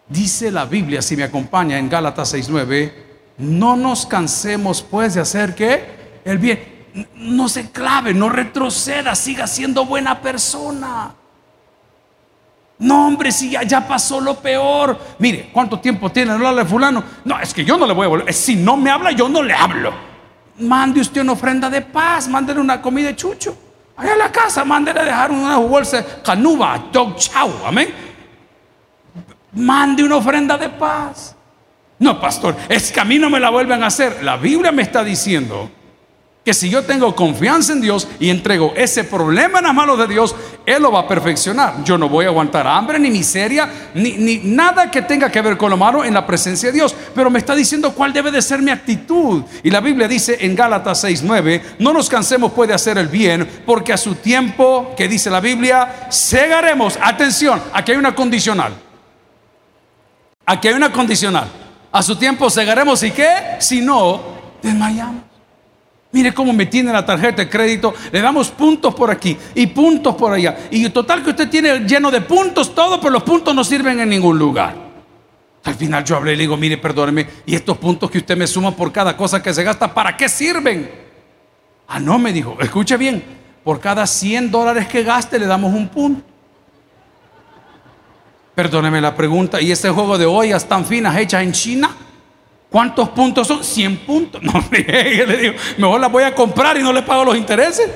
Dice 0.10 0.52
la 0.52 0.66
Biblia, 0.66 1.02
si 1.02 1.16
me 1.16 1.24
acompaña 1.24 1.78
en 1.78 1.90
Gálatas 1.90 2.34
6.9, 2.34 2.92
no 3.38 3.76
nos 3.76 4.06
cansemos 4.06 4.82
pues 4.82 5.14
de 5.14 5.22
hacer 5.22 5.56
que 5.56 5.86
el 6.26 6.38
bien. 6.38 6.77
No 7.16 7.50
se 7.50 7.72
clave, 7.72 8.14
no 8.14 8.30
retroceda, 8.30 9.14
siga 9.16 9.46
siendo 9.48 9.86
buena 9.86 10.22
persona. 10.22 11.14
No, 12.80 13.08
hombre, 13.08 13.32
si 13.32 13.50
ya, 13.50 13.64
ya, 13.64 13.88
pasó 13.88 14.22
lo 14.22 14.36
peor. 14.36 15.00
Mire, 15.20 15.50
¿cuánto 15.52 15.80
tiempo 15.80 16.12
tiene 16.12 16.32
hablarle 16.32 16.62
a 16.62 16.66
fulano? 16.66 17.04
No, 17.26 17.40
es 17.40 17.54
que 17.54 17.66
yo 17.66 17.78
no 17.78 17.88
le 17.88 17.94
voy 17.94 18.06
a 18.06 18.10
volver. 18.10 18.34
Si 18.34 18.56
no 18.56 18.78
me 18.78 18.92
habla, 18.92 19.12
yo 19.12 19.28
no 19.28 19.42
le 19.42 19.54
hablo. 19.54 19.94
Mande 20.60 21.02
usted 21.02 21.22
una 21.22 21.34
ofrenda 21.34 21.70
de 21.70 21.82
paz, 21.82 22.28
mándele 22.28 22.60
una 22.60 22.82
comida 22.82 23.08
de 23.08 23.16
chucho. 23.16 23.58
Allá 23.96 24.14
en 24.14 24.20
la 24.20 24.32
casa, 24.32 24.64
mándele 24.64 25.00
a 25.00 25.06
dejar 25.06 25.32
una 25.32 25.58
bolsa 25.58 26.22
canuba, 26.24 26.86
dog 26.92 27.16
chow, 27.16 27.52
amén. 27.66 27.94
Mande 29.54 30.04
una 30.04 30.18
ofrenda 30.18 30.56
de 30.56 30.70
paz. 30.70 31.36
No, 32.00 32.22
pastor, 32.22 32.56
es 32.70 32.92
que 32.92 33.00
a 33.00 33.06
mí 33.06 33.18
no 33.18 33.30
me 33.30 33.40
la 33.40 33.50
vuelven 33.50 33.82
a 33.82 33.88
hacer. 33.88 34.24
La 34.24 34.38
Biblia 34.38 34.72
me 34.72 34.84
está 34.84 35.04
diciendo 35.04 35.72
que 36.48 36.54
si 36.54 36.70
yo 36.70 36.82
tengo 36.82 37.14
confianza 37.14 37.74
en 37.74 37.82
Dios 37.82 38.08
y 38.22 38.30
entrego 38.30 38.72
ese 38.78 39.04
problema 39.04 39.60
en 39.60 39.66
las 39.66 39.74
manos 39.74 40.00
de 40.00 40.08
Dios, 40.08 40.34
Él 40.66 40.82
lo 40.82 40.94
va 40.94 41.02
a 41.02 41.06
perfeccionar. 41.06 41.84
Yo 41.84 41.98
no 41.98 42.08
voy 42.08 42.24
a 42.24 42.30
aguantar 42.30 42.66
hambre, 42.66 42.98
ni 43.00 43.12
miseria, 43.12 43.70
ni, 43.94 44.14
ni, 44.14 44.38
nada 44.38 44.90
que 44.90 45.02
tenga 45.02 45.30
que 45.30 45.42
ver 45.42 45.58
con 45.58 45.70
lo 45.70 45.76
malo 45.76 46.06
en 46.06 46.14
la 46.14 46.26
presencia 46.26 46.70
de 46.70 46.76
Dios. 46.76 46.96
Pero 47.14 47.30
me 47.30 47.40
está 47.40 47.54
diciendo 47.54 47.92
cuál 47.94 48.14
debe 48.14 48.32
de 48.32 48.42
ser 48.42 48.62
mi 48.62 48.72
actitud. 48.72 49.44
Y 49.62 49.70
la 49.70 49.82
Biblia 49.82 50.08
dice 50.08 50.38
en 50.40 50.56
Gálatas 50.56 51.04
6:9, 51.04 51.62
no 51.80 51.92
nos 51.92 52.08
cansemos 52.08 52.54
puede 52.54 52.74
hacer 52.74 52.98
el 52.98 53.10
bien, 53.10 53.46
porque 53.66 53.92
a 53.92 53.98
su 53.98 54.16
tiempo, 54.16 54.94
que 54.96 55.10
dice 55.10 55.30
la 55.30 55.42
Biblia, 55.42 56.08
segaremos. 56.08 56.98
Atención, 57.02 57.62
aquí 57.74 57.92
hay 57.92 57.98
una 57.98 58.16
condicional. 58.16 58.72
Aquí 60.46 60.70
hay 60.70 60.76
una 60.76 60.94
condicional. 60.94 61.50
A 61.92 62.02
su 62.02 62.16
tiempo 62.16 62.50
segaremos 62.50 63.04
y 63.04 63.12
qué? 63.12 63.58
Si 63.60 63.82
no, 63.82 64.22
desmayamos. 64.64 65.27
Mire 66.12 66.34
cómo 66.34 66.54
me 66.54 66.66
tiene 66.66 66.92
la 66.92 67.06
tarjeta 67.06 67.44
de 67.44 67.50
crédito. 67.50 67.94
Le 68.12 68.22
damos 68.22 68.50
puntos 68.50 68.96
por 68.96 69.12
aquí 69.12 69.38
y 69.54 69.68
puntos 69.68 70.16
por 70.16 70.32
allá. 70.32 70.58
Y 70.72 70.88
total 70.90 71.24
que 71.24 71.32
usted 71.32 71.50
tiene 71.50 71.80
lleno 71.80 72.10
de 72.10 72.22
puntos 72.22 72.74
todo, 72.74 73.00
pero 73.00 73.12
los 73.12 73.24
puntos 73.24 73.54
no 73.54 73.64
sirven 73.64 74.00
en 74.00 74.10
ningún 74.10 74.40
lugar. 74.40 74.88
Al 75.66 75.76
final 75.76 76.06
yo 76.06 76.16
hablé 76.16 76.34
y 76.34 76.36
le 76.38 76.44
digo, 76.44 76.56
mire, 76.56 76.78
perdóneme, 76.78 77.28
¿y 77.46 77.54
estos 77.54 77.78
puntos 77.78 78.10
que 78.10 78.20
usted 78.20 78.38
me 78.38 78.48
suma 78.48 78.74
por 78.74 78.90
cada 78.92 79.18
cosa 79.18 79.44
que 79.44 79.54
se 79.54 79.64
gasta, 79.66 79.94
para 79.94 80.16
qué 80.16 80.30
sirven? 80.30 80.90
Ah, 81.90 82.00
no, 82.00 82.18
me 82.18 82.32
dijo, 82.32 82.56
escuche 82.62 82.96
bien, 82.96 83.22
por 83.66 83.82
cada 83.82 84.08
100 84.08 84.50
dólares 84.50 84.88
que 84.88 85.04
gaste 85.04 85.38
le 85.38 85.46
damos 85.46 85.74
un 85.74 85.90
punto. 85.90 86.24
Perdóneme 88.56 89.02
la 89.02 89.14
pregunta, 89.14 89.60
¿y 89.60 89.72
este 89.72 89.90
juego 89.90 90.18
de 90.18 90.26
ollas 90.26 90.66
tan 90.66 90.86
finas 90.86 91.18
hechas 91.18 91.44
en 91.44 91.52
China? 91.52 91.90
¿Cuántos 92.70 93.10
puntos 93.10 93.48
son? 93.48 93.64
100 93.64 93.98
puntos. 94.06 94.42
No, 94.44 94.64
le 94.72 95.38
digo, 95.38 95.54
mejor 95.78 96.02
las 96.02 96.12
voy 96.12 96.24
a 96.24 96.36
comprar 96.36 96.78
y 96.78 96.84
no 96.84 96.92
le 96.92 97.02
pago 97.02 97.26
los 97.26 97.38
intereses. 97.38 97.90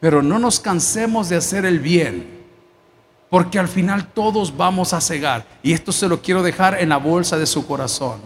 Pero 0.00 0.22
no 0.22 0.38
nos 0.38 0.60
cansemos 0.60 1.28
de 1.30 1.36
hacer 1.36 1.64
el 1.64 1.78
bien, 1.78 2.44
porque 3.30 3.58
al 3.58 3.68
final 3.68 4.08
todos 4.08 4.54
vamos 4.54 4.92
a 4.92 5.00
cegar. 5.00 5.46
Y 5.62 5.72
esto 5.72 5.92
se 5.92 6.08
lo 6.08 6.20
quiero 6.20 6.42
dejar 6.42 6.80
en 6.80 6.90
la 6.90 6.98
bolsa 6.98 7.38
de 7.38 7.46
su 7.46 7.66
corazón. 7.66 8.20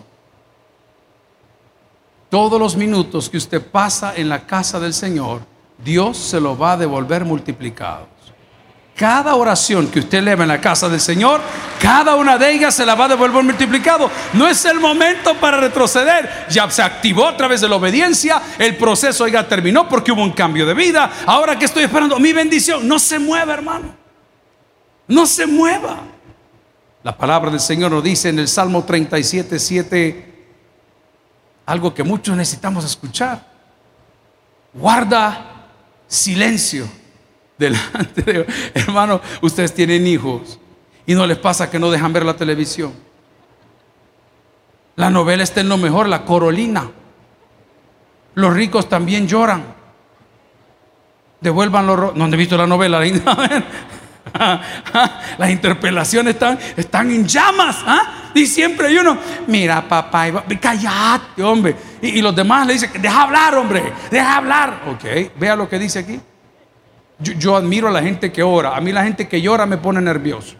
Todos 2.28 2.60
los 2.60 2.76
minutos 2.76 3.30
que 3.30 3.38
usted 3.38 3.64
pasa 3.64 4.14
en 4.16 4.28
la 4.28 4.44
casa 4.44 4.80
del 4.80 4.92
Señor, 4.92 5.42
Dios 5.82 6.16
se 6.16 6.40
lo 6.40 6.58
va 6.58 6.72
a 6.72 6.76
devolver 6.76 7.24
multiplicado. 7.24 8.08
Cada 8.98 9.36
oración 9.36 9.86
que 9.86 10.00
usted 10.00 10.18
eleva 10.18 10.42
en 10.42 10.48
la 10.48 10.60
casa 10.60 10.88
del 10.88 11.00
Señor, 11.00 11.40
cada 11.80 12.16
una 12.16 12.36
de 12.36 12.50
ellas 12.50 12.74
se 12.74 12.84
la 12.84 12.96
va 12.96 13.04
a 13.04 13.08
devolver 13.08 13.44
multiplicado. 13.44 14.10
No 14.32 14.48
es 14.48 14.64
el 14.64 14.80
momento 14.80 15.36
para 15.36 15.58
retroceder. 15.58 16.46
Ya 16.50 16.68
se 16.68 16.82
activó 16.82 17.28
a 17.28 17.36
través 17.36 17.60
de 17.60 17.68
la 17.68 17.76
obediencia. 17.76 18.42
El 18.58 18.76
proceso 18.76 19.28
ya 19.28 19.46
terminó 19.46 19.88
porque 19.88 20.10
hubo 20.10 20.24
un 20.24 20.32
cambio 20.32 20.66
de 20.66 20.74
vida. 20.74 21.12
Ahora 21.26 21.56
que 21.56 21.66
estoy 21.66 21.84
esperando 21.84 22.18
mi 22.18 22.32
bendición, 22.32 22.88
no 22.88 22.98
se 22.98 23.20
mueva, 23.20 23.54
hermano. 23.54 23.94
No 25.06 25.26
se 25.26 25.46
mueva. 25.46 26.00
La 27.04 27.16
palabra 27.16 27.52
del 27.52 27.60
Señor 27.60 27.92
nos 27.92 28.02
dice 28.02 28.30
en 28.30 28.40
el 28.40 28.48
Salmo 28.48 28.82
37, 28.82 29.60
7, 29.60 30.46
algo 31.66 31.94
que 31.94 32.02
muchos 32.02 32.36
necesitamos 32.36 32.84
escuchar. 32.84 33.46
Guarda 34.74 35.68
silencio 36.08 36.88
delante 37.58 38.22
de 38.22 38.46
hermano, 38.74 39.20
ustedes 39.42 39.74
tienen 39.74 40.06
hijos 40.06 40.58
y 41.06 41.14
no 41.14 41.26
les 41.26 41.38
pasa 41.38 41.70
que 41.70 41.78
no 41.78 41.90
dejan 41.90 42.12
ver 42.12 42.24
la 42.24 42.36
televisión. 42.36 42.92
La 44.96 45.10
novela 45.10 45.42
está 45.42 45.60
en 45.60 45.68
lo 45.68 45.76
mejor, 45.76 46.08
la 46.08 46.24
corolina. 46.24 46.90
Los 48.34 48.54
ricos 48.54 48.88
también 48.88 49.26
lloran. 49.26 49.64
Devuelvan 51.40 51.86
los 51.86 52.16
No 52.16 52.26
he 52.26 52.36
visto 52.36 52.56
la 52.56 52.66
novela. 52.66 53.00
Las 55.38 55.50
interpelaciones 55.50 56.34
están, 56.34 56.58
están 56.76 57.10
en 57.10 57.26
llamas. 57.26 57.78
¿ah? 57.86 58.30
Y 58.34 58.46
siempre 58.46 58.88
hay 58.88 58.98
uno, 58.98 59.16
mira 59.46 59.86
papá, 59.88 60.44
cállate, 60.60 61.42
hombre. 61.42 61.76
Y, 62.02 62.18
y 62.18 62.22
los 62.22 62.34
demás 62.34 62.66
le 62.66 62.74
dicen, 62.74 62.90
deja 63.00 63.22
hablar, 63.22 63.54
hombre, 63.56 63.92
deja 64.10 64.36
hablar. 64.36 64.82
Ok, 64.88 65.32
vea 65.38 65.56
lo 65.56 65.68
que 65.68 65.78
dice 65.78 66.00
aquí. 66.00 66.20
Yo, 67.20 67.56
admiro 67.56 67.88
a 67.88 67.90
la 67.90 68.02
gente 68.02 68.30
que 68.30 68.42
ora. 68.42 68.76
A 68.76 68.80
mí 68.80 68.92
la 68.92 69.02
gente 69.02 69.26
que 69.26 69.40
llora 69.40 69.66
me 69.66 69.78
pone 69.78 70.00
nervioso. 70.00 70.54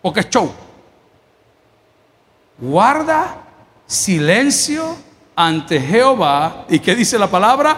Porque 0.00 0.20
es 0.20 0.30
show. 0.30 0.52
Guarda 2.58 3.42
silencio 3.86 4.96
ante 5.34 5.80
Jehová. 5.80 6.66
¿Y 6.68 6.78
qué 6.78 6.94
dice 6.94 7.18
la 7.18 7.26
palabra? 7.26 7.76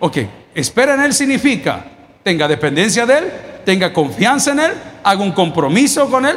Ok, 0.00 0.18
espera 0.54 0.94
en 0.94 1.00
Él 1.00 1.14
significa 1.14 1.92
tenga 2.24 2.48
dependencia 2.48 3.06
de 3.06 3.18
Él, 3.18 3.32
tenga 3.64 3.92
confianza 3.92 4.50
en 4.52 4.60
Él, 4.60 4.72
haga 5.04 5.22
un 5.22 5.30
compromiso 5.30 6.10
con 6.10 6.26
Él, 6.26 6.36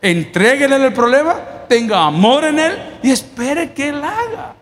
entréguele 0.00 0.76
el 0.76 0.92
problema, 0.92 1.34
tenga 1.68 2.06
amor 2.06 2.44
en 2.44 2.58
Él 2.60 2.98
y 3.02 3.10
espere 3.10 3.72
que 3.72 3.88
Él 3.90 4.02
haga. 4.02 4.54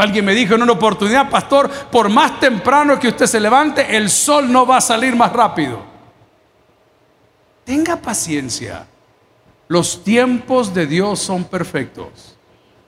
Alguien 0.00 0.24
me 0.24 0.34
dijo 0.34 0.54
en 0.54 0.62
una 0.62 0.72
oportunidad, 0.72 1.28
pastor, 1.28 1.70
por 1.70 2.08
más 2.08 2.40
temprano 2.40 2.98
que 2.98 3.08
usted 3.08 3.26
se 3.26 3.38
levante, 3.38 3.96
el 3.96 4.08
sol 4.08 4.50
no 4.50 4.64
va 4.64 4.78
a 4.78 4.80
salir 4.80 5.14
más 5.14 5.30
rápido. 5.30 5.78
Tenga 7.64 7.96
paciencia. 7.96 8.86
Los 9.68 10.02
tiempos 10.02 10.72
de 10.72 10.86
Dios 10.86 11.20
son 11.20 11.44
perfectos. 11.44 12.38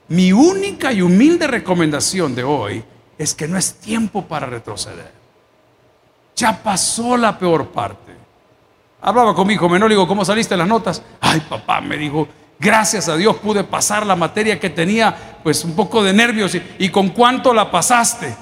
Mi 0.09 0.33
única 0.33 0.91
y 0.91 1.03
humilde 1.03 1.47
recomendación 1.47 2.35
de 2.35 2.45
hoy 2.45 2.83
es 3.19 3.35
que 3.35 3.47
no 3.47 3.59
es 3.59 3.75
tiempo 3.75 4.25
para 4.25 4.47
retroceder. 4.47 5.13
Ya 6.35 6.63
pasó 6.63 7.19
la 7.19 7.39
peor 7.39 7.69
parte. 7.69 8.13
Hablaba 9.03 9.35
con 9.35 9.47
mi 9.47 9.53
hijo 9.53 9.69
menor, 9.69 9.91
digo, 9.91 10.09
¿cómo 10.09 10.25
saliste 10.25 10.57
las 10.57 10.67
notas? 10.67 11.03
Ay, 11.21 11.41
papá, 11.41 11.83
me 11.83 11.99
dijo, 11.99 12.27
Gracias 12.63 13.09
a 13.09 13.17
Dios 13.17 13.39
pude 13.39 13.65
pasar 13.65 14.07
la 14.07 14.15
materia 14.15 14.61
que 14.61 14.71
tenía, 14.71 15.41
pues 15.43 15.65
un 15.65 15.75
poco 15.75 16.01
de 16.01 16.13
nervios. 16.13 16.57
¿Y, 16.79 16.89
con 16.91 17.09
cuánto 17.09 17.53
la 17.53 17.69
pasaste? 17.69 18.37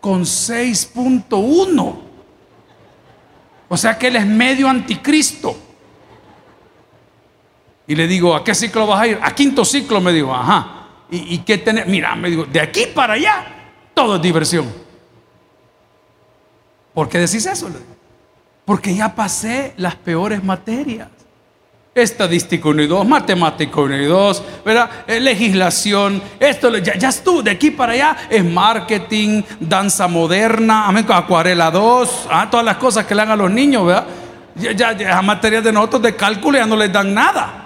Con 0.00 0.22
6.1. 0.22 1.96
O 3.68 3.76
sea 3.76 3.98
que 3.98 4.06
él 4.06 4.14
es 4.14 4.26
medio 4.26 4.68
anticristo. 4.68 5.56
Y 7.88 7.96
le 7.96 8.06
digo, 8.06 8.36
¿a 8.36 8.44
qué 8.44 8.54
ciclo 8.54 8.86
vas 8.86 9.00
a 9.00 9.06
ir? 9.08 9.18
A 9.20 9.34
quinto 9.34 9.64
ciclo, 9.64 10.00
me 10.00 10.12
digo, 10.12 10.32
ajá. 10.32 10.86
¿Y, 11.10 11.34
y 11.34 11.38
qué 11.38 11.58
tener? 11.58 11.88
Mira, 11.88 12.14
me 12.14 12.30
digo, 12.30 12.44
de 12.44 12.60
aquí 12.60 12.86
para 12.94 13.14
allá, 13.14 13.44
todo 13.92 14.14
es 14.14 14.22
diversión. 14.22 14.72
¿Por 16.94 17.08
qué 17.08 17.18
decís 17.18 17.44
eso? 17.44 17.68
Porque 18.64 18.94
ya 18.94 19.16
pasé 19.16 19.74
las 19.78 19.96
peores 19.96 20.44
materias 20.44 21.08
estadístico 21.94 22.70
1 22.70 22.82
y 22.82 22.86
2, 22.86 23.06
matemático 23.06 23.82
1 23.82 23.96
y 23.96 24.06
2, 24.06 24.42
¿verdad? 24.64 24.90
Eh, 25.06 25.20
legislación, 25.20 26.20
esto 26.40 26.76
ya, 26.78 26.96
ya 26.96 27.08
estuvo, 27.08 27.42
de 27.42 27.52
aquí 27.52 27.70
para 27.70 27.92
allá 27.92 28.16
es 28.28 28.44
marketing, 28.44 29.42
danza 29.60 30.08
moderna, 30.08 30.88
acuarela 30.88 31.70
2, 31.70 32.28
ah, 32.30 32.48
todas 32.50 32.66
las 32.66 32.78
cosas 32.78 33.06
que 33.06 33.14
le 33.14 33.20
dan 33.22 33.30
a 33.30 33.36
los 33.36 33.50
niños, 33.50 33.86
¿verdad? 33.86 34.06
Ya, 34.56 34.72
ya, 34.72 34.92
ya 34.92 35.18
a 35.18 35.22
materia 35.22 35.60
de 35.60 35.72
nosotros 35.72 36.02
de 36.02 36.16
cálculo 36.16 36.58
ya 36.58 36.66
no 36.66 36.76
les 36.76 36.92
dan 36.92 37.14
nada. 37.14 37.60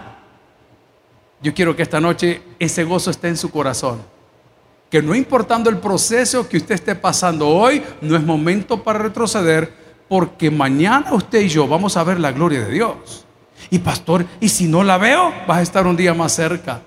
Yo 1.40 1.54
quiero 1.54 1.74
que 1.76 1.82
esta 1.82 2.00
noche 2.00 2.42
ese 2.58 2.84
gozo 2.84 3.10
esté 3.10 3.28
en 3.28 3.36
su 3.36 3.50
corazón. 3.50 4.02
Que 4.90 5.02
no 5.02 5.14
importando 5.14 5.68
el 5.70 5.78
proceso 5.78 6.48
que 6.48 6.56
usted 6.56 6.74
esté 6.74 6.94
pasando 6.94 7.46
hoy, 7.46 7.82
no 8.00 8.16
es 8.16 8.22
momento 8.22 8.82
para 8.82 8.98
retroceder, 8.98 9.72
porque 10.08 10.50
mañana 10.50 11.12
usted 11.12 11.42
y 11.42 11.48
yo 11.48 11.68
vamos 11.68 11.96
a 11.96 12.04
ver 12.04 12.18
la 12.18 12.32
gloria 12.32 12.60
de 12.60 12.70
Dios. 12.72 13.26
Y 13.70 13.78
pastor, 13.78 14.24
y 14.40 14.48
si 14.48 14.66
no 14.66 14.82
la 14.82 14.98
veo, 14.98 15.32
vas 15.46 15.58
a 15.58 15.62
estar 15.62 15.86
un 15.86 15.96
día 15.96 16.14
más 16.14 16.32
cerca. 16.32 16.82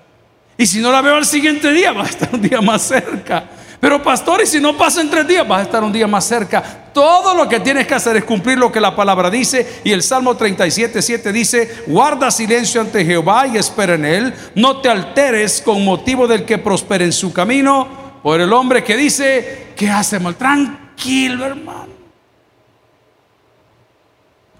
Y 0.56 0.66
si 0.66 0.80
no 0.80 0.92
la 0.92 1.00
veo 1.00 1.16
al 1.16 1.26
siguiente 1.26 1.72
día, 1.72 1.92
vas 1.92 2.08
a 2.08 2.10
estar 2.10 2.30
un 2.32 2.42
día 2.42 2.60
más 2.60 2.82
cerca. 2.82 3.44
Pero 3.82 4.00
pastor, 4.00 4.40
y 4.42 4.46
si 4.46 4.60
no 4.60 4.76
pasa 4.76 5.00
en 5.00 5.10
tres 5.10 5.26
días, 5.26 5.46
vas 5.48 5.58
a 5.58 5.62
estar 5.62 5.82
un 5.82 5.92
día 5.92 6.06
más 6.06 6.24
cerca. 6.24 6.62
Todo 6.94 7.34
lo 7.34 7.48
que 7.48 7.58
tienes 7.58 7.84
que 7.84 7.94
hacer 7.94 8.16
es 8.16 8.22
cumplir 8.22 8.56
lo 8.56 8.70
que 8.70 8.80
la 8.80 8.94
palabra 8.94 9.28
dice. 9.28 9.80
Y 9.82 9.90
el 9.90 10.04
Salmo 10.04 10.36
37, 10.36 11.02
7 11.02 11.32
dice, 11.32 11.82
guarda 11.88 12.30
silencio 12.30 12.80
ante 12.80 13.04
Jehová 13.04 13.48
y 13.48 13.56
espera 13.56 13.94
en 13.94 14.04
él. 14.04 14.34
No 14.54 14.80
te 14.80 14.88
alteres 14.88 15.60
con 15.62 15.84
motivo 15.84 16.28
del 16.28 16.44
que 16.44 16.58
prospere 16.58 17.04
en 17.04 17.12
su 17.12 17.32
camino. 17.32 18.20
Por 18.22 18.40
el 18.40 18.52
hombre 18.52 18.84
que 18.84 18.96
dice, 18.96 19.72
que 19.74 19.90
hace 19.90 20.20
mal? 20.20 20.36
Tranquilo, 20.36 21.44
hermano. 21.44 22.01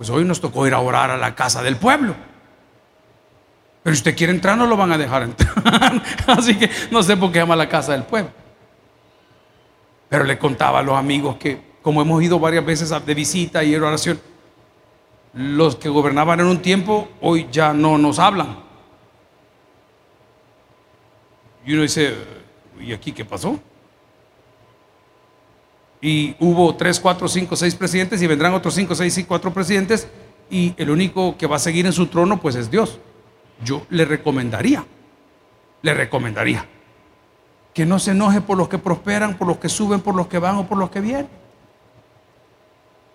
Pues 0.02 0.10
hoy 0.10 0.24
nos 0.24 0.40
tocó 0.40 0.66
ir 0.66 0.74
a 0.74 0.80
orar 0.80 1.12
a 1.12 1.16
la 1.16 1.36
casa 1.36 1.62
del 1.62 1.76
pueblo. 1.76 2.16
Pero 3.84 3.94
si 3.94 4.00
usted 4.00 4.16
quiere 4.16 4.32
entrar, 4.32 4.58
no 4.58 4.66
lo 4.66 4.76
van 4.76 4.90
a 4.90 4.98
dejar 4.98 5.22
entrar. 5.22 6.02
Así 6.26 6.58
que 6.58 6.68
no 6.90 7.04
sé 7.04 7.16
por 7.16 7.30
qué 7.30 7.38
llama 7.38 7.54
la 7.54 7.68
casa 7.68 7.92
del 7.92 8.02
pueblo. 8.02 8.32
Pero 10.08 10.24
le 10.24 10.36
contaba 10.40 10.80
a 10.80 10.82
los 10.82 10.96
amigos 10.96 11.36
que, 11.36 11.76
como 11.82 12.02
hemos 12.02 12.20
ido 12.20 12.40
varias 12.40 12.66
veces 12.66 12.92
de 13.06 13.14
visita 13.14 13.62
y 13.62 13.76
oración, 13.76 14.20
los 15.34 15.76
que 15.76 15.88
gobernaban 15.88 16.40
en 16.40 16.46
un 16.46 16.60
tiempo 16.60 17.08
hoy 17.20 17.46
ya 17.52 17.72
no 17.72 17.96
nos 17.96 18.18
hablan. 18.18 18.56
Y 21.64 21.74
uno 21.74 21.82
dice, 21.82 22.16
¿y 22.80 22.92
aquí 22.92 23.12
qué 23.12 23.24
pasó? 23.24 23.56
Y 26.04 26.34
hubo 26.40 26.74
tres, 26.74 26.98
cuatro, 26.98 27.28
cinco, 27.28 27.54
seis 27.54 27.76
presidentes 27.76 28.20
y 28.20 28.26
vendrán 28.26 28.52
otros 28.52 28.74
cinco, 28.74 28.94
seis 28.94 29.16
y 29.18 29.24
cuatro 29.24 29.54
presidentes 29.54 30.08
y 30.50 30.74
el 30.76 30.90
único 30.90 31.38
que 31.38 31.46
va 31.46 31.56
a 31.56 31.60
seguir 31.60 31.86
en 31.86 31.92
su 31.92 32.08
trono 32.08 32.40
pues 32.40 32.56
es 32.56 32.70
Dios. 32.70 32.98
Yo 33.64 33.86
le 33.88 34.04
recomendaría, 34.04 34.84
le 35.80 35.94
recomendaría 35.94 36.66
que 37.72 37.86
no 37.86 37.98
se 37.98 38.10
enoje 38.10 38.40
por 38.40 38.58
los 38.58 38.68
que 38.68 38.78
prosperan, 38.78 39.38
por 39.38 39.46
los 39.46 39.58
que 39.58 39.68
suben, 39.68 40.00
por 40.00 40.14
los 40.14 40.26
que 40.26 40.38
van 40.38 40.56
o 40.56 40.66
por 40.66 40.76
los 40.76 40.90
que 40.90 41.00
vienen. 41.00 41.28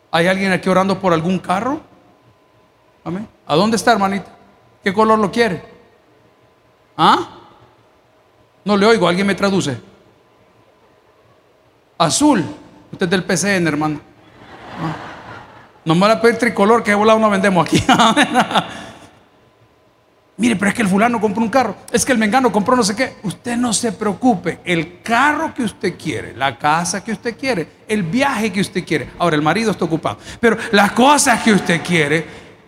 ¿Hay 0.10 0.28
alguien 0.28 0.52
aquí 0.52 0.70
orando 0.70 1.00
por 1.00 1.14
algún 1.14 1.38
carro? 1.40 1.82
Amén. 3.04 3.28
¿A 3.46 3.56
dónde 3.56 3.76
está, 3.76 3.92
hermanita? 3.92 4.36
¿Qué 4.84 4.94
color 4.94 5.20
lo 5.20 5.32
quiere? 5.32 5.62
¿Ah? 6.98 7.30
No 8.64 8.78
le 8.78 8.86
oigo, 8.86 9.08
alguien 9.08 9.28
me 9.28 9.36
traduce. 9.36 9.80
Azul. 11.98 12.44
Usted 12.92 13.06
es 13.06 13.10
del 13.10 13.24
PCN, 13.24 13.68
hermano. 13.68 14.00
No 15.86 15.96
me 15.96 16.02
va 16.02 16.14
a 16.14 16.22
pedir 16.22 16.38
tricolor 16.38 16.84
que 16.84 16.92
de 16.92 16.96
volado 16.96 17.20
no 17.20 17.30
vendemos 17.30 17.66
aquí. 17.66 17.84
Mire, 20.38 20.56
pero 20.56 20.70
es 20.70 20.76
que 20.76 20.84
el 20.84 20.88
fulano 20.88 21.20
compró 21.20 21.42
un 21.42 21.50
carro, 21.50 21.76
es 21.92 22.06
que 22.06 22.12
el 22.12 22.20
mengano 22.20 22.52
compró 22.52 22.76
no 22.76 22.84
sé 22.84 22.96
qué. 22.96 23.16
Usted 23.24 23.58
no 23.58 23.74
se 23.74 23.92
preocupe, 23.92 24.60
el 24.64 25.02
carro 25.02 25.52
que 25.52 25.64
usted 25.64 25.98
quiere, 25.98 26.36
la 26.36 26.60
casa 26.60 27.04
que 27.04 27.12
usted 27.12 27.36
quiere, 27.36 27.68
el 27.88 28.04
viaje 28.04 28.52
que 28.52 28.62
usted 28.62 28.86
quiere. 28.86 29.10
Ahora, 29.18 29.36
el 29.36 29.42
marido 29.42 29.72
está 29.72 29.86
ocupado, 29.86 30.20
pero 30.40 30.56
las 30.74 30.92
cosas 30.92 31.42
que 31.42 31.54
usted 31.54 31.82
quiere, 31.82 32.24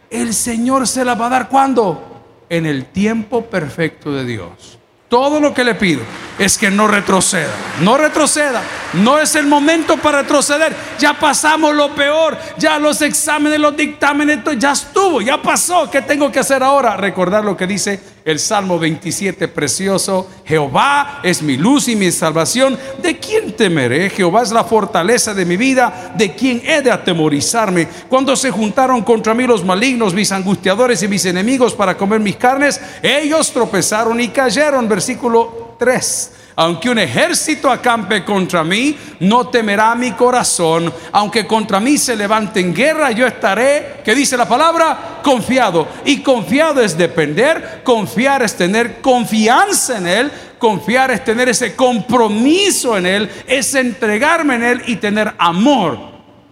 el 0.10 0.34
Señor 0.34 0.88
se 0.88 1.06
las 1.06 1.20
va 1.20 1.28
a 1.28 1.30
dar 1.30 1.48
cuando? 1.48 2.48
En 2.50 2.66
el 2.66 2.86
tiempo 2.86 3.46
perfecto 3.46 4.12
de 4.12 4.26
Dios. 4.26 4.79
Todo 5.10 5.40
lo 5.40 5.56
que 5.56 5.64
le 5.64 5.74
pido 5.74 6.02
es 6.38 6.56
que 6.56 6.70
no 6.70 6.88
retroceda. 6.88 7.52
No 7.82 7.98
retroceda. 7.98 8.62
No 8.94 9.18
es 9.18 9.34
el 9.34 9.48
momento 9.48 9.98
para 9.98 10.22
retroceder. 10.22 10.76
Ya 11.00 11.20
pasamos 11.20 11.76
lo 11.76 11.96
peor. 11.96 12.38
Ya 12.60 12.78
los 12.78 13.02
exámenes, 13.02 13.60
los 13.60 13.76
dictámenes, 13.76 14.40
ya 14.60 14.72
estuvo, 14.72 15.20
ya 15.20 15.42
pasó. 15.42 15.90
¿Qué 15.90 16.04
tengo 16.04 16.32
que 16.32 16.40
hacer 16.40 16.62
ahora? 16.62 16.96
Recordar 16.96 17.44
lo 17.44 17.58
que 17.58 17.66
dice 17.66 18.00
el 18.26 18.40
Salmo 18.40 18.80
27 18.80 19.48
precioso. 19.48 20.28
Jehová 20.46 21.20
es 21.24 21.42
mi 21.42 21.58
luz 21.58 21.88
y 21.88 21.96
mi 21.96 22.12
salvación. 22.12 22.78
¿De 23.02 23.18
quién 23.18 23.56
temeré? 23.56 24.10
Jehová 24.10 24.44
es 24.44 24.52
la 24.52 24.64
fortaleza 24.64 25.34
de 25.34 25.46
mi 25.46 25.58
vida. 25.58 26.14
¿De 26.18 26.34
quién 26.34 26.62
he 26.66 26.82
de 26.82 26.92
atemorizarme? 26.92 27.88
Cuando 28.10 28.36
se 28.36 28.52
juntaron 28.52 29.02
contra 29.04 29.34
mí 29.34 29.46
los 29.46 29.64
malignos, 29.64 30.14
mis 30.14 30.32
angustiadores 30.32 31.04
y 31.04 31.08
mis 31.08 31.26
enemigos 31.26 31.74
para 31.74 31.98
comer 31.98 32.20
mis 32.20 32.36
carnes, 32.36 32.80
ellos 33.02 33.52
tropezaron 33.52 34.20
y 34.20 34.30
cayeron. 34.30 34.88
Versículo 34.88 35.76
3. 35.78 36.32
Aunque 36.60 36.90
un 36.90 37.00
ejército 37.00 37.72
acampe 37.72 38.26
contra 38.26 38.66
mí, 38.66 38.98
no 39.22 39.48
temerá 39.48 39.96
mi 39.96 40.12
corazón. 40.12 40.94
Aunque 41.14 41.48
contra 41.48 41.80
mí 41.80 41.98
se 41.98 42.18
levante 42.18 42.60
en 42.60 42.76
guerra, 42.76 43.12
yo 43.12 43.26
estaré, 43.26 44.02
¿qué 44.04 44.14
dice 44.14 44.36
la 44.36 44.46
palabra? 44.46 45.22
Confiado. 45.24 45.88
Y 46.04 46.22
confiado 46.22 46.82
es 46.82 46.98
depender, 46.98 47.80
confiar 47.86 48.44
es 48.44 48.58
tener 48.58 49.00
confianza 49.00 50.00
en 50.00 50.08
Él, 50.08 50.32
confiar 50.58 51.12
es 51.12 51.24
tener 51.24 51.48
ese 51.48 51.78
compromiso 51.78 52.98
en 52.98 53.06
Él, 53.06 53.32
es 53.48 53.74
entregarme 53.74 54.56
en 54.56 54.64
Él 54.64 54.84
y 54.88 54.98
tener 54.98 55.34
amor 55.38 55.98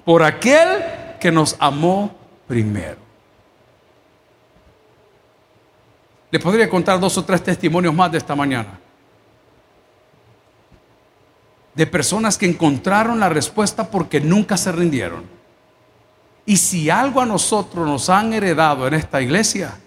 por 0.06 0.24
aquel 0.24 0.86
que 1.20 1.34
nos 1.34 1.58
amó 1.60 2.16
primero. 2.48 2.96
Le 6.32 6.40
podría 6.40 6.70
contar 6.70 6.98
dos 6.98 7.18
o 7.18 7.26
tres 7.26 7.44
testimonios 7.44 7.94
más 7.94 8.10
de 8.10 8.20
esta 8.20 8.38
mañana 8.38 8.87
de 11.78 11.86
personas 11.86 12.40
que 12.40 12.48
encontraron 12.48 13.20
la 13.20 13.30
respuesta 13.30 13.92
porque 13.92 14.20
nunca 14.20 14.58
se 14.58 14.72
rindieron. 14.72 15.24
Y 16.44 16.58
si 16.58 16.90
algo 16.90 17.22
a 17.22 17.26
nosotros 17.28 17.86
nos 17.86 18.10
han 18.10 18.34
heredado 18.34 18.88
en 18.88 18.96
esta 18.96 19.22
iglesia, 19.22 19.78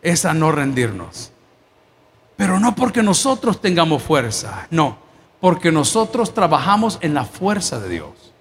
es 0.00 0.24
a 0.24 0.32
no 0.32 0.50
rendirnos. 0.50 1.30
Pero 2.36 2.58
no 2.58 2.74
porque 2.74 3.02
nosotros 3.02 3.60
tengamos 3.60 4.02
fuerza, 4.02 4.66
no, 4.70 4.96
porque 5.40 5.70
nosotros 5.70 6.32
trabajamos 6.32 6.96
en 7.02 7.12
la 7.12 7.26
fuerza 7.26 7.78
de 7.78 7.90
Dios. 7.90 8.32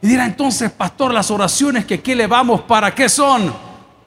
Y 0.00 0.06
dirá 0.06 0.24
entonces, 0.24 0.70
pastor, 0.70 1.12
las 1.12 1.30
oraciones 1.30 1.84
que 1.84 1.94
aquí 1.94 2.14
le 2.14 2.26
vamos, 2.26 2.62
¿para 2.62 2.94
qué 2.94 3.10
son? 3.10 3.52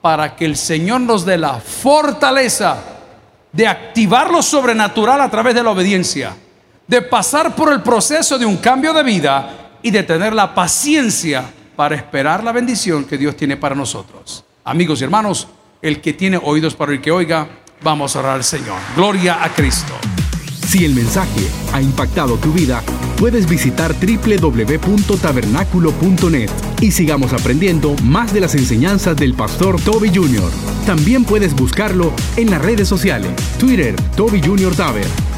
Para 0.02 0.34
que 0.34 0.46
el 0.46 0.56
Señor 0.56 1.02
nos 1.02 1.24
dé 1.24 1.38
la 1.38 1.60
fortaleza 1.60 2.76
de 3.52 3.68
activar 3.68 4.32
lo 4.32 4.42
sobrenatural 4.42 5.20
a 5.20 5.30
través 5.30 5.54
de 5.54 5.62
la 5.62 5.70
obediencia 5.70 6.34
de 6.90 7.00
pasar 7.00 7.54
por 7.54 7.72
el 7.72 7.80
proceso 7.82 8.36
de 8.36 8.44
un 8.44 8.56
cambio 8.56 8.92
de 8.92 9.04
vida 9.04 9.70
y 9.80 9.92
de 9.92 10.02
tener 10.02 10.32
la 10.32 10.56
paciencia 10.56 11.44
para 11.76 11.94
esperar 11.94 12.42
la 12.42 12.50
bendición 12.50 13.04
que 13.04 13.16
Dios 13.16 13.36
tiene 13.36 13.56
para 13.56 13.76
nosotros. 13.76 14.44
Amigos 14.64 15.00
y 15.00 15.04
hermanos, 15.04 15.46
el 15.80 16.00
que 16.00 16.14
tiene 16.14 16.40
oídos 16.42 16.74
para 16.74 16.90
el 16.90 17.00
que 17.00 17.12
oiga, 17.12 17.46
vamos 17.80 18.16
a 18.16 18.18
orar 18.18 18.34
al 18.34 18.42
Señor. 18.42 18.76
Gloria 18.96 19.44
a 19.44 19.50
Cristo. 19.50 19.94
Si 20.66 20.84
el 20.84 20.96
mensaje 20.96 21.46
ha 21.72 21.80
impactado 21.80 22.38
tu 22.38 22.52
vida, 22.52 22.82
puedes 23.18 23.48
visitar 23.48 23.94
www.tabernaculo.net 23.94 26.50
y 26.80 26.90
sigamos 26.90 27.32
aprendiendo 27.32 27.94
más 28.02 28.32
de 28.32 28.40
las 28.40 28.56
enseñanzas 28.56 29.16
del 29.16 29.34
pastor 29.34 29.80
Toby 29.80 30.10
Jr. 30.12 30.50
También 30.86 31.24
puedes 31.24 31.54
buscarlo 31.54 32.12
en 32.36 32.50
las 32.50 32.60
redes 32.60 32.88
sociales, 32.88 33.30
Twitter, 33.60 33.94
Toby 34.16 34.42
Jr. 34.44 34.74
Taber 34.74 35.29